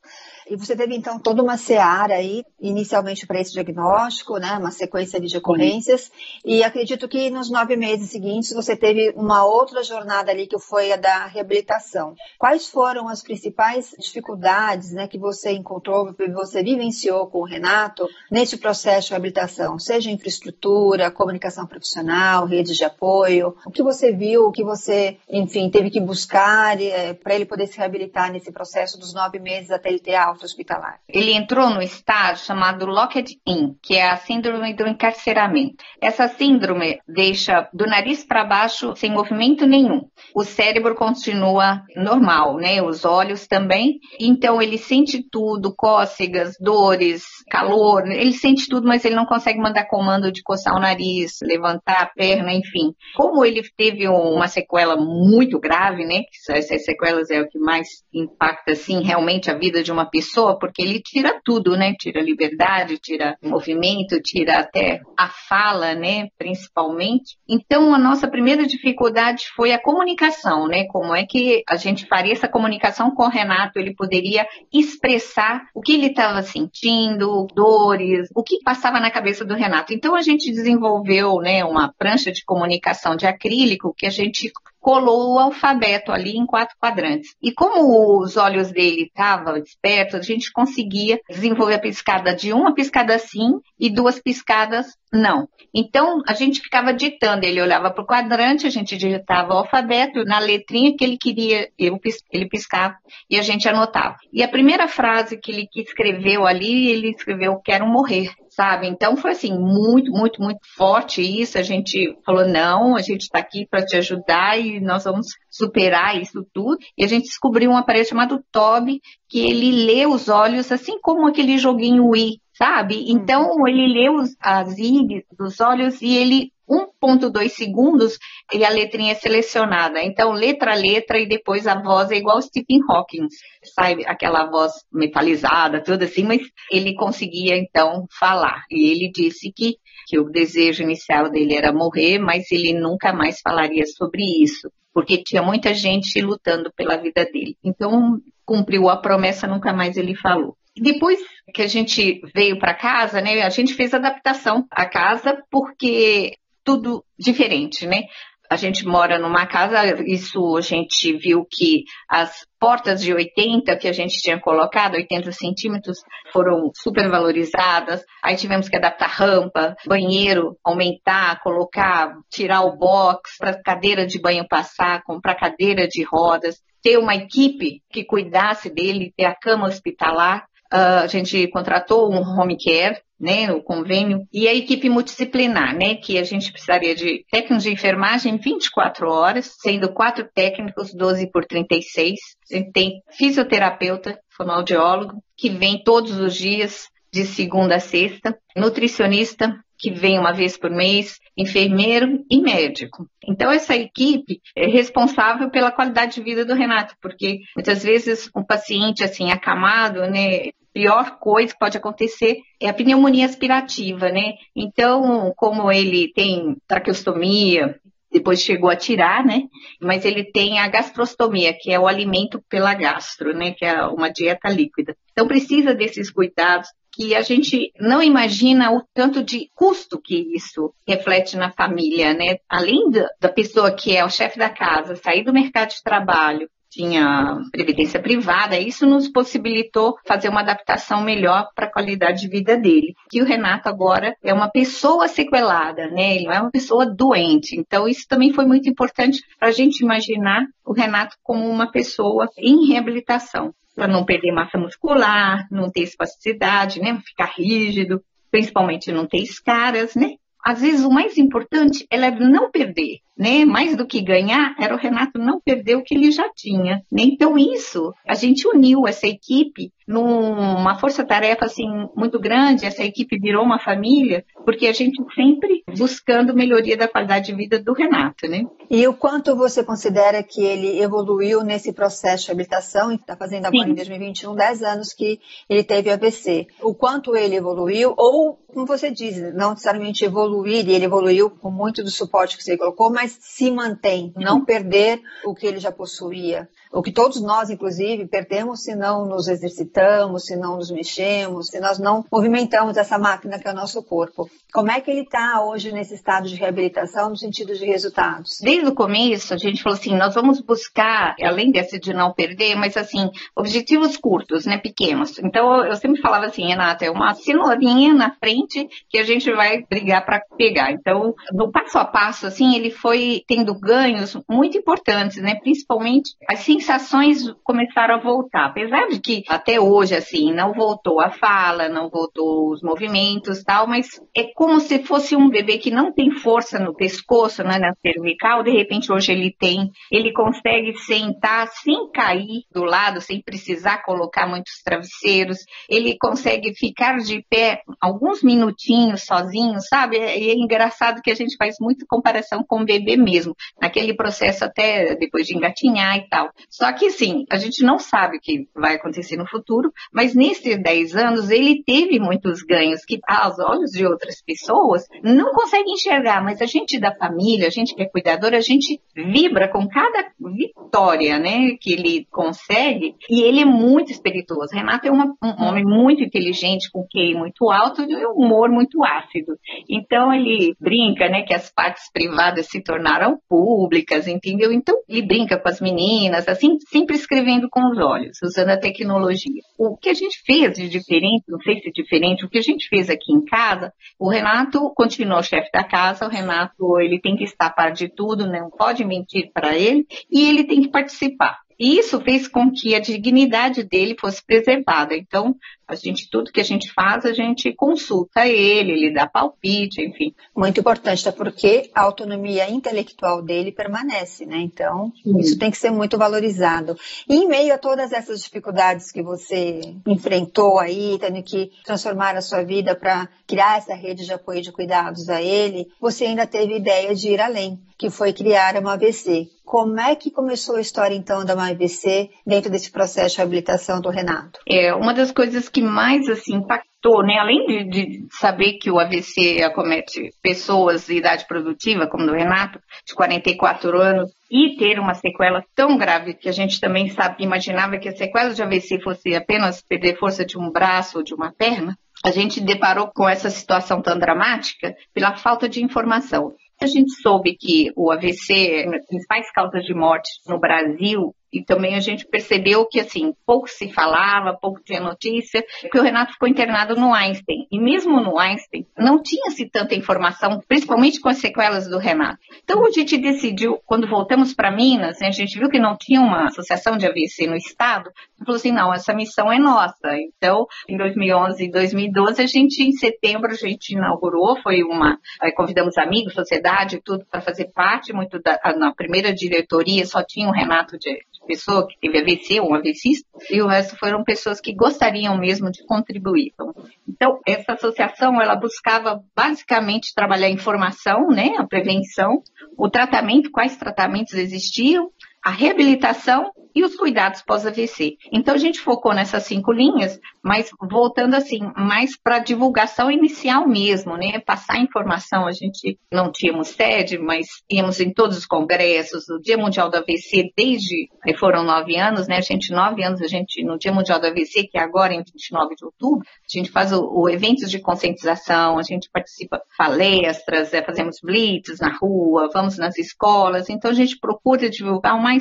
E 0.48 0.56
você 0.56 0.76
teve 0.76 0.94
então 0.94 1.18
toda 1.18 1.42
uma 1.42 1.56
seara 1.56 2.14
aí, 2.14 2.44
inicialmente 2.60 3.26
para 3.26 3.40
esse 3.40 3.52
diagnóstico, 3.52 4.38
né, 4.38 4.52
uma 4.52 4.70
sequência 4.70 5.20
de 5.20 5.36
ocorrências, 5.36 6.02
Sim. 6.02 6.10
e 6.44 6.62
acredito 6.62 7.08
que 7.08 7.28
nos 7.30 7.50
nove 7.50 7.76
meses 7.76 8.10
seguintes 8.10 8.52
você 8.52 8.76
teve 8.76 9.12
uma 9.16 9.44
outra 9.44 9.82
jornada 9.82 10.30
ali 10.30 10.46
que 10.46 10.58
foi 10.58 10.92
a 10.92 10.96
da 10.96 11.26
reabilitação. 11.26 12.14
Quais 12.38 12.68
foram 12.68 13.08
as 13.08 13.22
principais 13.22 13.92
dificuldades, 13.98 14.92
né, 14.92 15.08
que 15.08 15.18
você 15.18 15.50
encontrou, 15.50 16.14
que 16.14 16.28
você 16.28 16.62
vivenciou 16.62 17.26
com 17.26 17.40
o 17.40 17.44
Renato 17.44 18.08
nesse 18.30 18.56
processo 18.56 19.08
de 19.08 19.14
reabilitação, 19.14 19.80
seja 19.80 20.10
infraestrutura, 20.12 21.10
comunicação 21.10 21.66
profissional, 21.66 22.46
redes 22.46 22.76
de 22.76 22.84
apoio, 22.84 23.56
o 23.66 23.70
que 23.70 23.82
você 23.82 24.12
viu, 24.12 24.46
o 24.46 24.52
que 24.52 24.62
você, 24.62 25.16
enfim, 25.28 25.68
teve 25.70 25.90
que 25.90 26.00
buscar 26.00 26.80
é, 26.80 27.14
para 27.14 27.34
ele 27.34 27.44
poder 27.44 27.66
se 27.66 27.78
reabilitar 27.78 28.30
nesse 28.30 28.52
processo 28.52 28.96
dos 28.96 29.12
nove 29.12 29.40
meses 29.40 29.72
até 29.72 29.88
ele 29.88 29.98
ter 29.98 30.14
alta? 30.14 30.35
Hospitalar? 30.44 31.00
Ele 31.08 31.32
entrou 31.32 31.70
no 31.70 31.82
estágio 31.82 32.44
chamado 32.44 32.86
locked-in, 32.86 33.76
que 33.82 33.94
é 33.94 34.10
a 34.10 34.16
síndrome 34.16 34.74
do 34.74 34.86
encarceramento. 34.86 35.76
Essa 36.00 36.28
síndrome 36.28 37.00
deixa 37.08 37.68
do 37.72 37.86
nariz 37.86 38.24
para 38.24 38.44
baixo 38.44 38.94
sem 38.96 39.10
movimento 39.10 39.66
nenhum. 39.66 40.02
O 40.34 40.44
cérebro 40.44 40.94
continua 40.94 41.82
normal, 41.96 42.56
né? 42.56 42.82
Os 42.82 43.04
olhos 43.04 43.46
também. 43.46 43.98
Então 44.20 44.60
ele 44.60 44.78
sente 44.78 45.24
tudo, 45.30 45.74
cócegas, 45.74 46.54
dores, 46.60 47.24
calor, 47.50 48.06
ele 48.10 48.32
sente 48.32 48.68
tudo, 48.68 48.86
mas 48.86 49.04
ele 49.04 49.14
não 49.14 49.26
consegue 49.26 49.58
mandar 49.58 49.86
comando 49.86 50.32
de 50.32 50.42
coçar 50.42 50.74
o 50.74 50.80
nariz, 50.80 51.38
levantar 51.42 52.02
a 52.02 52.06
perna, 52.06 52.52
enfim. 52.52 52.92
Como 53.14 53.44
ele 53.44 53.62
teve 53.76 54.08
uma 54.08 54.48
sequela 54.48 54.96
muito 54.96 55.58
grave, 55.58 56.04
né? 56.04 56.22
Essas 56.50 56.84
sequelas 56.84 57.30
é 57.30 57.40
o 57.40 57.48
que 57.48 57.58
mais 57.58 57.88
impacta, 58.12 58.72
assim, 58.72 59.02
realmente 59.02 59.50
a 59.50 59.58
vida 59.58 59.82
de 59.82 59.92
uma 59.92 60.08
pessoa, 60.08 60.25
porque 60.58 60.82
ele 60.82 61.00
tira 61.00 61.40
tudo, 61.44 61.76
né? 61.76 61.94
Tira 61.98 62.20
liberdade, 62.20 62.98
tira 62.98 63.36
movimento, 63.42 64.20
tira 64.20 64.58
até 64.58 65.00
a 65.18 65.28
fala, 65.28 65.94
né? 65.94 66.28
Principalmente. 66.38 67.36
Então, 67.48 67.94
a 67.94 67.98
nossa 67.98 68.28
primeira 68.28 68.66
dificuldade 68.66 69.44
foi 69.54 69.72
a 69.72 69.82
comunicação, 69.82 70.66
né? 70.66 70.84
Como 70.88 71.14
é 71.14 71.24
que 71.24 71.62
a 71.68 71.76
gente 71.76 72.06
faria 72.06 72.32
essa 72.32 72.48
comunicação 72.48 73.10
com 73.10 73.24
o 73.24 73.30
Renato? 73.30 73.78
Ele 73.78 73.94
poderia 73.94 74.46
expressar 74.72 75.62
o 75.74 75.80
que 75.80 75.92
ele 75.92 76.06
estava 76.06 76.42
sentindo, 76.42 77.46
dores, 77.54 78.28
o 78.34 78.42
que 78.42 78.62
passava 78.62 79.00
na 79.00 79.10
cabeça 79.10 79.44
do 79.44 79.54
Renato. 79.54 79.92
Então, 79.92 80.14
a 80.14 80.22
gente 80.22 80.50
desenvolveu, 80.50 81.38
né? 81.40 81.64
Uma 81.64 81.92
prancha 81.96 82.32
de 82.32 82.44
comunicação 82.44 83.16
de 83.16 83.26
acrílico 83.26 83.94
que 83.96 84.06
a 84.06 84.10
gente 84.10 84.52
colou 84.86 85.34
o 85.34 85.38
alfabeto 85.40 86.12
ali 86.12 86.36
em 86.36 86.46
quatro 86.46 86.76
quadrantes. 86.78 87.34
E 87.42 87.52
como 87.52 88.20
os 88.20 88.36
olhos 88.36 88.70
dele 88.70 89.06
estavam 89.06 89.54
despertos, 89.54 90.14
a 90.14 90.22
gente 90.22 90.52
conseguia 90.52 91.18
desenvolver 91.28 91.74
a 91.74 91.80
piscada 91.80 92.32
de 92.36 92.52
uma 92.52 92.72
piscada 92.72 93.18
sim 93.18 93.58
e 93.80 93.90
duas 93.90 94.20
piscadas 94.20 94.86
não. 95.12 95.48
Então, 95.74 96.22
a 96.28 96.34
gente 96.34 96.60
ficava 96.60 96.94
ditando, 96.94 97.44
ele 97.44 97.60
olhava 97.60 97.90
para 97.90 98.04
o 98.04 98.06
quadrante, 98.06 98.64
a 98.64 98.70
gente 98.70 98.96
digitava 98.96 99.54
o 99.54 99.58
alfabeto, 99.58 100.24
na 100.24 100.38
letrinha 100.38 100.94
que 100.96 101.02
ele 101.02 101.18
queria, 101.18 101.68
ele 101.76 102.48
piscava 102.48 102.94
e 103.28 103.36
a 103.36 103.42
gente 103.42 103.68
anotava. 103.68 104.16
E 104.32 104.40
a 104.40 104.48
primeira 104.48 104.86
frase 104.86 105.36
que 105.36 105.50
ele 105.50 105.68
escreveu 105.74 106.46
ali, 106.46 106.90
ele 106.90 107.10
escreveu, 107.10 107.60
quero 107.64 107.88
morrer 107.88 108.30
sabe? 108.56 108.88
Então 108.88 109.18
foi 109.18 109.32
assim, 109.32 109.52
muito, 109.52 110.10
muito, 110.10 110.40
muito 110.40 110.60
forte 110.74 111.20
isso. 111.20 111.58
A 111.58 111.62
gente 111.62 112.16
falou, 112.24 112.48
não, 112.48 112.96
a 112.96 113.02
gente 113.02 113.22
está 113.22 113.38
aqui 113.38 113.66
para 113.70 113.84
te 113.84 113.96
ajudar 113.96 114.58
e 114.58 114.80
nós 114.80 115.04
vamos 115.04 115.26
superar 115.50 116.20
isso 116.20 116.42
tudo. 116.54 116.78
E 116.96 117.04
a 117.04 117.06
gente 117.06 117.24
descobriu 117.24 117.70
um 117.70 117.76
aparelho 117.76 118.08
chamado 118.08 118.42
Toby, 118.50 119.00
que 119.28 119.40
ele 119.40 119.84
lê 119.84 120.06
os 120.06 120.30
olhos, 120.30 120.72
assim 120.72 120.98
como 121.02 121.28
aquele 121.28 121.58
joguinho 121.58 122.08
Wii, 122.08 122.40
sabe? 122.56 123.10
Então 123.10 123.66
ele 123.66 124.08
os, 124.08 124.34
as 124.40 124.78
íris 124.78 125.24
dos 125.36 125.60
olhos 125.60 126.00
e 126.00 126.16
ele 126.16 126.52
1.2 126.68 127.48
segundos 127.50 128.18
e 128.52 128.64
a 128.64 128.68
letrinha 128.68 129.12
é 129.12 129.14
selecionada. 129.14 130.02
Então, 130.02 130.32
letra 130.32 130.72
a 130.72 130.74
letra 130.74 131.18
e 131.18 131.28
depois 131.28 131.66
a 131.66 131.80
voz 131.80 132.10
é 132.10 132.16
igual 132.16 132.42
Stephen 132.42 132.80
Hawking, 132.88 133.28
sabe? 133.62 134.04
Aquela 134.06 134.50
voz 134.50 134.72
metalizada, 134.92 135.82
tudo 135.82 136.02
assim, 136.02 136.24
mas 136.24 136.42
ele 136.70 136.94
conseguia 136.94 137.56
então 137.56 138.06
falar. 138.18 138.64
E 138.70 138.90
ele 138.90 139.10
disse 139.12 139.52
que, 139.52 139.76
que 140.08 140.18
o 140.18 140.28
desejo 140.28 140.82
inicial 140.82 141.30
dele 141.30 141.54
era 141.54 141.72
morrer, 141.72 142.18
mas 142.18 142.50
ele 142.50 142.72
nunca 142.72 143.12
mais 143.12 143.40
falaria 143.40 143.86
sobre 143.86 144.22
isso, 144.42 144.68
porque 144.92 145.22
tinha 145.22 145.42
muita 145.42 145.72
gente 145.72 146.20
lutando 146.20 146.72
pela 146.74 146.96
vida 146.96 147.24
dele. 147.24 147.56
Então, 147.62 148.18
cumpriu 148.44 148.88
a 148.88 148.96
promessa, 148.96 149.46
nunca 149.46 149.72
mais 149.72 149.96
ele 149.96 150.16
falou. 150.16 150.56
Depois 150.76 151.18
que 151.54 151.62
a 151.62 151.66
gente 151.66 152.20
veio 152.34 152.58
para 152.58 152.74
casa, 152.74 153.20
né, 153.20 153.42
a 153.42 153.50
gente 153.50 153.74
fez 153.74 153.94
adaptação 153.94 154.66
à 154.70 154.86
casa, 154.86 155.42
porque 155.50 156.34
tudo 156.64 157.04
diferente, 157.18 157.86
né? 157.86 158.02
A 158.48 158.56
gente 158.56 158.86
mora 158.86 159.18
numa 159.18 159.46
casa, 159.46 159.96
isso 160.06 160.56
a 160.56 160.60
gente 160.60 161.16
viu 161.16 161.44
que 161.50 161.84
as 162.08 162.46
portas 162.60 163.02
de 163.02 163.12
80 163.12 163.76
que 163.76 163.88
a 163.88 163.92
gente 163.92 164.20
tinha 164.20 164.40
colocado, 164.40 164.94
80 164.94 165.32
centímetros, 165.32 165.98
foram 166.32 166.70
super 166.74 167.10
valorizadas. 167.10 168.04
Aí 168.22 168.36
tivemos 168.36 168.68
que 168.68 168.76
adaptar 168.76 169.08
rampa, 169.08 169.76
banheiro, 169.84 170.56
aumentar, 170.64 171.40
colocar, 171.40 172.14
tirar 172.30 172.62
o 172.62 172.76
box 172.76 173.36
para 173.38 173.60
cadeira 173.60 174.06
de 174.06 174.20
banho 174.20 174.46
passar, 174.48 175.02
comprar 175.02 175.34
cadeira 175.34 175.88
de 175.88 176.04
rodas, 176.04 176.60
ter 176.82 176.98
uma 176.98 177.16
equipe 177.16 177.82
que 177.90 178.04
cuidasse 178.04 178.70
dele, 178.70 179.12
ter 179.16 179.24
a 179.24 179.34
cama 179.34 179.66
hospitalar. 179.66 180.46
Uh, 180.72 181.04
a 181.04 181.06
gente 181.06 181.48
contratou 181.48 182.12
um 182.12 182.18
home 182.18 182.56
care 182.56 183.00
né, 183.18 183.50
o 183.50 183.62
convênio, 183.62 184.26
e 184.32 184.46
a 184.46 184.54
equipe 184.54 184.88
multidisciplinar, 184.88 185.74
né, 185.74 185.94
que 185.94 186.18
a 186.18 186.24
gente 186.24 186.52
precisaria 186.52 186.94
de 186.94 187.24
técnicos 187.30 187.64
de 187.64 187.72
enfermagem 187.72 188.36
24 188.36 189.08
horas, 189.10 189.56
sendo 189.58 189.92
quatro 189.92 190.28
técnicos, 190.34 190.92
12 190.92 191.30
por 191.30 191.44
36. 191.46 192.18
A 192.52 192.56
gente 192.56 192.72
tem 192.72 193.02
fisioterapeuta, 193.10 194.18
fonoaudiólogo, 194.36 195.22
que 195.36 195.48
vem 195.48 195.82
todos 195.82 196.18
os 196.18 196.34
dias, 196.34 196.88
de 197.12 197.24
segunda 197.24 197.76
a 197.76 197.80
sexta, 197.80 198.36
nutricionista, 198.54 199.58
que 199.78 199.90
vem 199.90 200.18
uma 200.18 200.32
vez 200.32 200.56
por 200.56 200.70
mês, 200.70 201.18
enfermeiro 201.36 202.24
e 202.30 202.40
médico. 202.40 203.06
Então, 203.28 203.50
essa 203.50 203.74
equipe 203.74 204.40
é 204.56 204.66
responsável 204.66 205.50
pela 205.50 205.70
qualidade 205.70 206.14
de 206.14 206.22
vida 206.22 206.44
do 206.44 206.54
Renato, 206.54 206.94
porque 207.00 207.40
muitas 207.54 207.82
vezes 207.82 208.30
um 208.34 208.44
paciente 208.44 209.04
assim 209.04 209.30
acamado, 209.30 210.00
né, 210.02 210.50
pior 210.72 211.18
coisa 211.18 211.52
que 211.52 211.58
pode 211.58 211.78
acontecer 211.78 212.36
é 212.60 212.68
a 212.68 212.74
pneumonia 212.74 213.24
aspirativa, 213.24 214.10
né? 214.10 214.34
Então, 214.54 215.32
como 215.34 215.72
ele 215.72 216.12
tem 216.12 216.56
traqueostomia, 216.68 217.80
depois 218.10 218.40
chegou 218.40 218.70
a 218.70 218.76
tirar, 218.76 219.24
né? 219.24 219.42
Mas 219.80 220.04
ele 220.04 220.24
tem 220.24 220.58
a 220.58 220.68
gastrostomia, 220.68 221.52
que 221.58 221.72
é 221.72 221.78
o 221.78 221.86
alimento 221.86 222.42
pela 222.48 222.74
gastro, 222.74 223.32
né? 223.32 223.52
Que 223.52 223.64
é 223.64 223.82
uma 223.86 224.08
dieta 224.08 224.48
líquida. 224.48 224.96
Então 225.12 225.26
precisa 225.26 225.74
desses 225.74 226.10
cuidados 226.10 226.68
que 226.92 227.14
a 227.14 227.20
gente 227.20 227.70
não 227.78 228.02
imagina 228.02 228.72
o 228.72 228.82
tanto 228.94 229.22
de 229.22 229.50
custo 229.54 230.00
que 230.00 230.34
isso 230.34 230.72
reflete 230.88 231.36
na 231.36 231.52
família, 231.52 232.14
né? 232.14 232.38
Além 232.48 232.90
da, 233.20 233.28
pessoa 233.28 233.70
que 233.70 233.94
é 233.94 234.02
o 234.02 234.08
chefe 234.08 234.38
da 234.38 234.48
casa, 234.48 234.96
sair 234.96 235.22
do 235.22 235.32
mercado 235.32 235.68
de 235.68 235.82
trabalho, 235.82 236.48
tinha 236.76 237.40
previdência 237.50 238.00
privada, 238.00 238.58
isso 238.58 238.86
nos 238.86 239.08
possibilitou 239.08 239.96
fazer 240.06 240.28
uma 240.28 240.40
adaptação 240.40 241.02
melhor 241.02 241.48
para 241.54 241.66
a 241.66 241.72
qualidade 241.72 242.20
de 242.20 242.28
vida 242.28 242.56
dele. 242.56 242.94
Que 243.08 243.22
o 243.22 243.24
Renato 243.24 243.68
agora 243.68 244.14
é 244.22 244.32
uma 244.32 244.50
pessoa 244.50 245.08
sequelada, 245.08 245.88
né? 245.88 246.16
Ele 246.16 246.26
não 246.26 246.32
é 246.32 246.40
uma 246.40 246.50
pessoa 246.50 246.86
doente. 246.86 247.58
Então, 247.58 247.88
isso 247.88 248.06
também 248.06 248.32
foi 248.32 248.44
muito 248.44 248.68
importante 248.68 249.22
para 249.38 249.48
a 249.48 249.52
gente 249.52 249.80
imaginar 249.82 250.44
o 250.64 250.72
Renato 250.72 251.16
como 251.22 251.48
uma 251.48 251.70
pessoa 251.70 252.28
em 252.38 252.68
reabilitação, 252.68 253.54
para 253.74 253.88
não 253.88 254.04
perder 254.04 254.32
massa 254.32 254.58
muscular, 254.58 255.46
não 255.50 255.70
ter 255.70 255.82
espasticidade, 255.82 256.80
né? 256.80 257.00
Ficar 257.06 257.32
rígido, 257.36 258.02
principalmente 258.30 258.92
não 258.92 259.06
ter 259.06 259.18
escaras, 259.18 259.94
né? 259.94 260.14
Às 260.44 260.60
vezes 260.60 260.84
o 260.84 260.90
mais 260.90 261.16
importante 261.16 261.86
é 261.90 262.10
não 262.10 262.50
perder 262.50 262.98
né? 263.16 263.44
Mais 263.44 263.76
do 263.76 263.86
que 263.86 264.02
ganhar, 264.02 264.54
era 264.58 264.74
o 264.74 264.78
Renato 264.78 265.18
não 265.18 265.40
perder 265.40 265.76
o 265.76 265.82
que 265.82 265.94
ele 265.94 266.10
já 266.10 266.28
tinha. 266.34 266.82
Né? 266.90 267.02
Então, 267.02 267.38
isso, 267.38 267.92
a 268.06 268.14
gente 268.14 268.46
uniu 268.46 268.86
essa 268.86 269.06
equipe 269.06 269.72
numa 269.86 270.78
força-tarefa 270.78 271.44
assim 271.44 271.68
muito 271.94 272.18
grande, 272.18 272.66
essa 272.66 272.82
equipe 272.82 273.18
virou 273.18 273.44
uma 273.44 273.58
família, 273.58 274.24
porque 274.44 274.66
a 274.66 274.72
gente 274.72 275.00
sempre 275.14 275.62
buscando 275.76 276.34
melhoria 276.34 276.76
da 276.76 276.88
qualidade 276.88 277.26
de 277.26 277.34
vida 277.34 277.58
do 277.60 277.72
Renato, 277.72 278.26
né? 278.28 278.42
E 278.68 278.86
o 278.88 278.94
quanto 278.94 279.36
você 279.36 279.62
considera 279.62 280.22
que 280.24 280.42
ele 280.42 280.80
evoluiu 280.80 281.44
nesse 281.44 281.72
processo 281.72 282.26
de 282.26 282.32
habilitação, 282.32 282.92
está 282.92 283.16
fazendo 283.16 283.46
agora 283.46 283.64
Sim. 283.64 283.70
em 283.70 283.74
2021, 283.74 284.34
10 284.34 284.62
anos 284.64 284.92
que 284.92 285.20
ele 285.48 285.62
teve 285.62 285.90
AVC. 285.90 286.48
O 286.60 286.74
quanto 286.74 287.14
ele 287.14 287.36
evoluiu, 287.36 287.94
ou, 287.96 288.40
como 288.52 288.66
você 288.66 288.90
diz, 288.90 289.32
não 289.34 289.50
necessariamente 289.50 290.04
evoluir, 290.04 290.68
e 290.68 290.72
ele 290.72 290.84
evoluiu 290.84 291.30
com 291.30 291.50
muito 291.50 291.84
do 291.84 291.90
suporte 291.90 292.36
que 292.36 292.42
você 292.42 292.56
colocou, 292.56 292.90
mas 292.90 293.05
mas 293.06 293.18
se 293.20 293.50
mantém, 293.52 294.12
não 294.16 294.44
perder 294.44 295.00
o 295.24 295.32
que 295.32 295.46
ele 295.46 295.60
já 295.60 295.70
possuía. 295.70 296.48
O 296.72 296.82
que 296.82 296.92
todos 296.92 297.22
nós, 297.22 297.50
inclusive, 297.50 298.06
perdemos 298.06 298.62
se 298.62 298.74
não 298.74 299.06
nos 299.06 299.28
exercitamos, 299.28 300.24
se 300.24 300.36
não 300.36 300.56
nos 300.56 300.70
mexemos, 300.70 301.48
se 301.48 301.60
nós 301.60 301.78
não 301.78 302.04
movimentamos 302.10 302.76
essa 302.76 302.98
máquina 302.98 303.38
que 303.38 303.48
é 303.48 303.52
o 303.52 303.54
nosso 303.54 303.82
corpo. 303.82 304.28
Como 304.52 304.70
é 304.70 304.80
que 304.80 304.90
ele 304.90 305.02
está 305.02 305.44
hoje 305.44 305.72
nesse 305.72 305.94
estado 305.94 306.28
de 306.28 306.34
reabilitação 306.34 307.10
no 307.10 307.16
sentido 307.16 307.54
de 307.54 307.64
resultados? 307.64 308.38
Desde 308.40 308.68
o 308.68 308.74
começo, 308.74 309.34
a 309.34 309.36
gente 309.36 309.62
falou 309.62 309.78
assim, 309.78 309.96
nós 309.96 310.14
vamos 310.14 310.40
buscar, 310.40 311.14
além 311.22 311.50
desse 311.50 311.78
de 311.78 311.92
não 311.92 312.12
perder, 312.12 312.56
mas 312.56 312.76
assim, 312.76 313.10
objetivos 313.36 313.96
curtos, 313.96 314.46
né, 314.46 314.58
pequenos. 314.58 315.18
Então, 315.18 315.64
eu 315.64 315.76
sempre 315.76 316.00
falava 316.00 316.26
assim, 316.26 316.46
Renata, 316.46 316.84
é 316.84 316.90
uma 316.90 317.14
cenourinha 317.14 317.94
na 317.94 318.12
frente 318.12 318.68
que 318.88 318.98
a 318.98 319.04
gente 319.04 319.30
vai 319.32 319.64
brigar 319.68 320.04
para 320.04 320.20
pegar. 320.36 320.72
Então, 320.72 321.14
no 321.32 321.50
passo 321.50 321.78
a 321.78 321.84
passo, 321.84 322.26
assim, 322.26 322.54
ele 322.54 322.70
foi 322.70 323.22
tendo 323.26 323.58
ganhos 323.58 324.16
muito 324.28 324.58
importantes, 324.58 325.22
né, 325.22 325.34
principalmente 325.36 326.14
assim 326.28 326.55
sensações 326.60 327.22
começaram 327.44 327.96
a 327.96 328.00
voltar. 328.00 328.46
Apesar 328.46 328.88
de 328.88 329.00
que 329.00 329.22
até 329.28 329.60
hoje, 329.60 329.94
assim, 329.94 330.32
não 330.32 330.52
voltou 330.52 331.00
a 331.00 331.10
fala, 331.10 331.68
não 331.68 331.88
voltou 331.88 332.50
os 332.50 332.62
movimentos 332.62 333.42
tal, 333.42 333.66
mas 333.66 334.00
é 334.16 334.24
como 334.34 334.60
se 334.60 334.82
fosse 334.82 335.14
um 335.16 335.28
bebê 335.28 335.58
que 335.58 335.70
não 335.70 335.92
tem 335.92 336.10
força 336.10 336.58
no 336.58 336.74
pescoço, 336.74 337.42
né, 337.42 337.58
na 337.58 337.74
cervical, 337.82 338.42
de 338.42 338.50
repente 338.50 338.92
hoje 338.92 339.12
ele 339.12 339.34
tem, 339.38 339.70
ele 339.90 340.12
consegue 340.12 340.76
sentar 340.78 341.48
sem 341.48 341.90
cair 341.90 342.44
do 342.52 342.64
lado, 342.64 343.00
sem 343.00 343.20
precisar 343.22 343.82
colocar 343.84 344.26
muitos 344.26 344.62
travesseiros, 344.64 345.38
ele 345.68 345.96
consegue 345.98 346.54
ficar 346.54 346.98
de 346.98 347.24
pé 347.28 347.60
alguns 347.80 348.22
minutinhos 348.22 349.04
sozinho, 349.04 349.58
sabe? 349.60 349.96
E 349.96 350.30
é 350.30 350.34
engraçado 350.34 351.02
que 351.02 351.10
a 351.10 351.14
gente 351.14 351.36
faz 351.36 351.56
muita 351.60 351.84
comparação 351.88 352.44
com 352.46 352.62
o 352.62 352.64
bebê 352.64 352.96
mesmo, 352.96 353.34
naquele 353.60 353.94
processo 353.94 354.44
até 354.44 354.94
depois 354.96 355.26
de 355.26 355.36
engatinhar 355.36 355.96
e 355.96 356.08
tal. 356.08 356.30
Só 356.48 356.72
que 356.72 356.90
sim, 356.90 357.26
a 357.30 357.36
gente 357.36 357.62
não 357.62 357.78
sabe 357.78 358.16
o 358.16 358.20
que 358.20 358.48
vai 358.54 358.76
acontecer 358.76 359.16
no 359.16 359.26
futuro, 359.26 359.72
mas 359.92 360.14
nesses 360.14 360.60
10 360.62 360.96
anos 360.96 361.30
ele 361.30 361.62
teve 361.62 361.98
muitos 361.98 362.42
ganhos 362.42 362.84
que 362.84 362.98
aos 363.06 363.38
olhos 363.38 363.72
de 363.72 363.84
outras 363.86 364.22
pessoas 364.22 364.84
não 365.02 365.32
conseguem 365.32 365.74
enxergar, 365.74 366.22
mas 366.22 366.40
a 366.40 366.46
gente 366.46 366.78
da 366.78 366.94
família, 366.94 367.46
a 367.46 367.50
gente 367.50 367.74
que 367.74 367.82
é 367.82 367.88
cuidador, 367.88 368.32
a 368.32 368.40
gente 368.40 368.80
vibra 368.94 369.48
com 369.48 369.68
cada 369.68 370.10
vitória, 370.18 371.18
né, 371.18 371.56
que 371.60 371.72
ele 371.72 372.06
consegue 372.10 372.94
e 373.10 373.22
ele 373.22 373.40
é 373.40 373.44
muito 373.44 373.92
espirituoso. 373.92 374.54
Renato 374.54 374.86
é 374.86 374.90
uma, 374.90 375.14
um 375.22 375.44
homem 375.44 375.64
muito 375.64 376.02
inteligente, 376.02 376.70
com 376.70 376.86
QI 376.86 377.14
muito 377.14 377.50
alto 377.50 377.82
e 377.82 378.06
um 378.06 378.12
humor 378.12 378.48
muito 378.48 378.82
ácido. 378.84 379.38
Então 379.68 380.12
ele 380.12 380.54
brinca, 380.58 381.08
né, 381.08 381.22
que 381.22 381.34
as 381.34 381.50
partes 381.50 381.90
privadas 381.92 382.46
se 382.46 382.62
tornaram 382.62 383.18
públicas, 383.28 384.06
entendeu? 384.06 384.52
Então 384.52 384.74
ele 384.88 385.02
brinca 385.02 385.38
com 385.38 385.48
as 385.48 385.60
meninas, 385.60 386.26
assim, 386.28 386.35
sempre 386.36 386.96
escrevendo 386.96 387.48
com 387.50 387.70
os 387.70 387.78
olhos, 387.78 388.18
usando 388.22 388.50
a 388.50 388.58
tecnologia. 388.58 389.42
O 389.58 389.76
que 389.76 389.88
a 389.88 389.94
gente 389.94 390.20
fez 390.24 390.54
de 390.54 390.68
diferente, 390.68 391.24
não 391.28 391.40
sei 391.40 391.60
se 391.60 391.68
é 391.68 391.72
diferente, 391.72 392.24
o 392.24 392.28
que 392.28 392.38
a 392.38 392.42
gente 392.42 392.68
fez 392.68 392.88
aqui 392.90 393.12
em 393.12 393.24
casa, 393.24 393.72
o 393.98 394.08
Renato 394.08 394.72
continuou 394.74 395.22
chefe 395.22 395.50
da 395.52 395.64
casa, 395.64 396.06
o 396.06 396.10
Renato 396.10 396.80
ele 396.80 397.00
tem 397.00 397.16
que 397.16 397.24
estar 397.24 397.50
par 397.50 397.72
de 397.72 397.88
tudo, 397.88 398.26
não 398.26 398.50
pode 398.50 398.84
mentir 398.84 399.30
para 399.32 399.56
ele 399.56 399.86
e 400.10 400.28
ele 400.28 400.44
tem 400.44 400.62
que 400.62 400.68
participar. 400.68 401.45
E 401.58 401.78
isso 401.78 402.00
fez 402.00 402.28
com 402.28 402.50
que 402.52 402.74
a 402.74 402.80
dignidade 402.80 403.62
dele 403.62 403.96
fosse 403.98 404.24
preservada. 404.24 404.94
Então, 404.94 405.34
a 405.68 405.74
gente, 405.74 406.08
tudo 406.08 406.30
que 406.30 406.40
a 406.40 406.44
gente 406.44 406.72
faz, 406.72 407.04
a 407.04 407.12
gente 407.12 407.52
consulta 407.52 408.26
ele, 408.26 408.72
ele 408.72 408.94
dá 408.94 409.06
palpite, 409.06 409.82
enfim. 409.82 410.14
Muito 410.36 410.60
importante, 410.60 411.08
até 411.08 411.16
porque 411.16 411.70
a 411.74 411.82
autonomia 411.82 412.48
intelectual 412.48 413.20
dele 413.20 413.50
permanece, 413.50 414.24
né? 414.24 414.38
Então, 414.38 414.92
Sim. 415.02 415.18
isso 415.18 415.36
tem 415.36 415.50
que 415.50 415.58
ser 415.58 415.70
muito 415.70 415.98
valorizado. 415.98 416.78
E 417.08 417.16
em 417.16 417.26
meio 417.26 417.52
a 417.52 417.58
todas 417.58 417.92
essas 417.92 418.22
dificuldades 418.22 418.92
que 418.92 419.02
você 419.02 419.74
enfrentou 419.86 420.60
aí, 420.60 420.98
tendo 421.00 421.20
que 421.22 421.50
transformar 421.64 422.16
a 422.16 422.20
sua 422.20 422.44
vida 422.44 422.76
para 422.76 423.08
criar 423.26 423.58
essa 423.58 423.74
rede 423.74 424.04
de 424.04 424.12
apoio 424.12 424.42
de 424.42 424.52
cuidados 424.52 425.08
a 425.08 425.20
ele, 425.20 425.66
você 425.80 426.04
ainda 426.04 426.26
teve 426.26 426.56
ideia 426.56 426.94
de 426.94 427.08
ir 427.08 427.20
além, 427.20 427.58
que 427.76 427.90
foi 427.90 428.12
criar 428.12 428.56
uma 428.56 428.74
ABC. 428.74 429.28
Como 429.46 429.78
é 429.78 429.94
que 429.94 430.10
começou 430.10 430.56
a 430.56 430.60
história, 430.60 430.96
então, 430.96 431.24
da 431.24 431.36
MAVC 431.36 432.10
dentro 432.26 432.50
desse 432.50 432.68
processo 432.68 433.10
de 433.10 433.18
reabilitação 433.18 433.80
do 433.80 433.90
Renato? 433.90 434.40
É, 434.44 434.74
uma 434.74 434.92
das 434.92 435.12
coisas 435.12 435.48
que 435.48 435.62
mais, 435.62 436.08
assim, 436.08 436.34
impactou, 436.34 437.04
né, 437.04 437.16
além 437.20 437.46
de, 437.46 437.64
de 437.70 438.06
saber 438.10 438.54
que 438.54 438.72
o 438.72 438.80
AVC 438.80 439.44
acomete 439.44 440.10
pessoas 440.20 440.86
de 440.86 440.96
idade 440.96 441.28
produtiva, 441.28 441.86
como 441.86 442.10
o 442.10 442.12
Renato, 442.12 442.58
de 442.84 442.92
44 442.92 443.80
anos, 443.80 444.10
e 444.28 444.56
ter 444.56 444.80
uma 444.80 444.94
sequela 444.94 445.44
tão 445.54 445.78
grave 445.78 446.14
que 446.14 446.28
a 446.28 446.32
gente 446.32 446.60
também 446.60 446.88
sabe, 446.88 447.22
imaginava 447.22 447.78
que 447.78 447.88
a 447.88 447.96
sequela 447.96 448.34
de 448.34 448.42
AVC 448.42 448.80
fosse 448.82 449.14
apenas 449.14 449.62
perder 449.62 449.96
força 449.96 450.24
de 450.24 450.36
um 450.36 450.50
braço 450.50 450.98
ou 450.98 451.04
de 451.04 451.14
uma 451.14 451.32
perna, 451.32 451.78
a 452.04 452.10
gente 452.10 452.40
deparou 452.40 452.90
com 452.92 453.08
essa 453.08 453.30
situação 453.30 453.80
tão 453.80 453.96
dramática 453.96 454.74
pela 454.92 455.16
falta 455.16 455.48
de 455.48 455.62
informação. 455.62 456.34
A 456.60 456.66
gente 456.66 456.90
soube 457.02 457.36
que 457.38 457.70
o 457.76 457.90
AVC 457.90 458.66
das 458.70 458.86
principais 458.86 459.30
causas 459.32 459.64
de 459.64 459.74
morte 459.74 460.10
no 460.26 460.38
Brasil 460.38 461.14
e 461.32 461.44
também 461.44 461.74
a 461.74 461.80
gente 461.80 462.06
percebeu 462.06 462.66
que, 462.66 462.80
assim, 462.80 463.12
pouco 463.26 463.48
se 463.48 463.68
falava, 463.72 464.36
pouco 464.40 464.62
tinha 464.62 464.80
notícia, 464.80 465.44
porque 465.62 465.78
o 465.78 465.82
Renato 465.82 466.12
ficou 466.12 466.28
internado 466.28 466.74
no 466.74 466.92
Einstein. 466.92 467.46
E 467.50 467.58
mesmo 467.58 468.00
no 468.00 468.18
Einstein, 468.18 468.66
não 468.76 469.02
tinha-se 469.02 469.48
tanta 469.50 469.74
informação, 469.74 470.40
principalmente 470.46 471.00
com 471.00 471.08
as 471.08 471.18
sequelas 471.18 471.68
do 471.68 471.78
Renato. 471.78 472.18
Então 472.42 472.64
a 472.64 472.70
gente 472.70 472.96
decidiu, 472.96 473.58
quando 473.66 473.86
voltamos 473.86 474.34
para 474.34 474.50
Minas, 474.50 474.98
né, 475.00 475.08
a 475.08 475.12
gente 475.12 475.38
viu 475.38 475.48
que 475.48 475.58
não 475.58 475.76
tinha 475.76 476.00
uma 476.00 476.26
associação 476.26 476.76
de 476.76 476.86
AVC 476.86 477.26
no 477.26 477.36
estado, 477.36 477.90
falou 478.24 478.36
assim, 478.36 478.52
não, 478.52 478.72
essa 478.72 478.94
missão 478.94 479.32
é 479.32 479.38
nossa. 479.38 479.96
Então, 480.16 480.46
em 480.68 480.76
2011 480.76 481.44
e 481.44 481.50
2012, 481.50 482.22
a 482.22 482.26
gente, 482.26 482.62
em 482.62 482.72
setembro, 482.72 483.30
a 483.30 483.34
gente 483.34 483.74
inaugurou, 483.74 484.40
foi 484.42 484.62
uma, 484.62 484.98
convidamos 485.34 485.76
amigos, 485.76 486.14
sociedade, 486.14 486.80
tudo 486.84 487.04
para 487.10 487.20
fazer 487.20 487.50
parte, 487.52 487.92
muito 487.92 488.20
da, 488.20 488.38
na 488.56 488.74
primeira 488.74 489.12
diretoria 489.12 489.86
só 489.86 490.02
tinha 490.02 490.28
o 490.28 490.32
Renato 490.32 490.78
de, 490.78 490.98
pessoa 491.26 491.66
que 491.66 491.78
teve 491.80 491.98
AVC 491.98 492.40
ou 492.40 492.50
um 492.50 492.54
AVCista, 492.54 493.06
e 493.30 493.42
o 493.42 493.46
resto 493.46 493.76
foram 493.76 494.04
pessoas 494.04 494.40
que 494.40 494.54
gostariam 494.54 495.18
mesmo 495.18 495.50
de 495.50 495.64
contribuir. 495.66 496.32
Então, 496.34 496.54
então, 496.88 497.20
essa 497.26 497.52
associação, 497.52 498.20
ela 498.20 498.34
buscava 498.34 499.02
basicamente 499.14 499.94
trabalhar 499.94 500.28
a 500.28 500.30
informação, 500.30 501.08
né, 501.08 501.34
a 501.38 501.46
prevenção, 501.46 502.22
o 502.56 502.70
tratamento, 502.70 503.30
quais 503.30 503.56
tratamentos 503.56 504.14
existiam, 504.14 504.90
a 505.26 505.30
reabilitação 505.30 506.30
e 506.54 506.64
os 506.64 506.76
cuidados 506.76 507.20
pós-AVC. 507.20 507.96
Então 508.12 508.32
a 508.32 508.38
gente 508.38 508.60
focou 508.60 508.94
nessas 508.94 509.24
cinco 509.24 509.52
linhas, 509.52 510.00
mas 510.22 510.48
voltando 510.70 511.14
assim, 511.14 511.40
mais 511.56 511.98
para 512.00 512.20
divulgação 512.20 512.90
inicial 512.90 513.46
mesmo, 513.46 513.96
né? 513.96 514.20
Passar 514.20 514.58
informação, 514.58 515.26
a 515.26 515.32
gente 515.32 515.78
não 515.92 516.10
tínhamos 516.10 516.48
sede, 516.48 516.96
mas 516.96 517.26
íamos 517.50 517.80
em 517.80 517.92
todos 517.92 518.16
os 518.16 518.24
congressos, 518.24 519.08
o 519.08 519.20
Dia 519.20 519.36
Mundial 519.36 519.68
do 519.68 519.76
AVC, 519.76 520.32
desde 520.34 520.88
foram 521.18 521.44
nove 521.44 521.76
anos, 521.76 522.06
né? 522.06 522.18
A 522.18 522.22
gente, 522.22 522.52
nove 522.52 522.84
anos, 522.84 523.02
a 523.02 523.06
gente, 523.06 523.44
no 523.44 523.58
Dia 523.58 523.72
Mundial 523.72 524.00
do 524.00 524.06
AVC, 524.06 524.44
que 524.44 524.56
é 524.56 524.62
agora 524.62 524.94
em 524.94 525.02
29 525.02 525.56
de 525.56 525.64
outubro, 525.64 526.06
a 526.06 526.38
gente 526.38 526.50
faz 526.50 526.72
o, 526.72 526.80
o 526.80 527.06
de 527.06 527.58
conscientização, 527.58 528.58
a 528.58 528.62
gente 528.62 528.88
participa 528.90 529.42
palestras, 529.58 530.54
é, 530.54 530.62
fazemos 530.62 531.00
blitz 531.02 531.58
na 531.58 531.76
rua, 531.76 532.30
vamos 532.32 532.56
nas 532.56 532.78
escolas, 532.78 533.50
então 533.50 533.70
a 533.70 533.74
gente 533.74 533.98
procura 533.98 534.48
divulgar 534.48 534.94
o 534.94 535.02
mais 535.02 535.15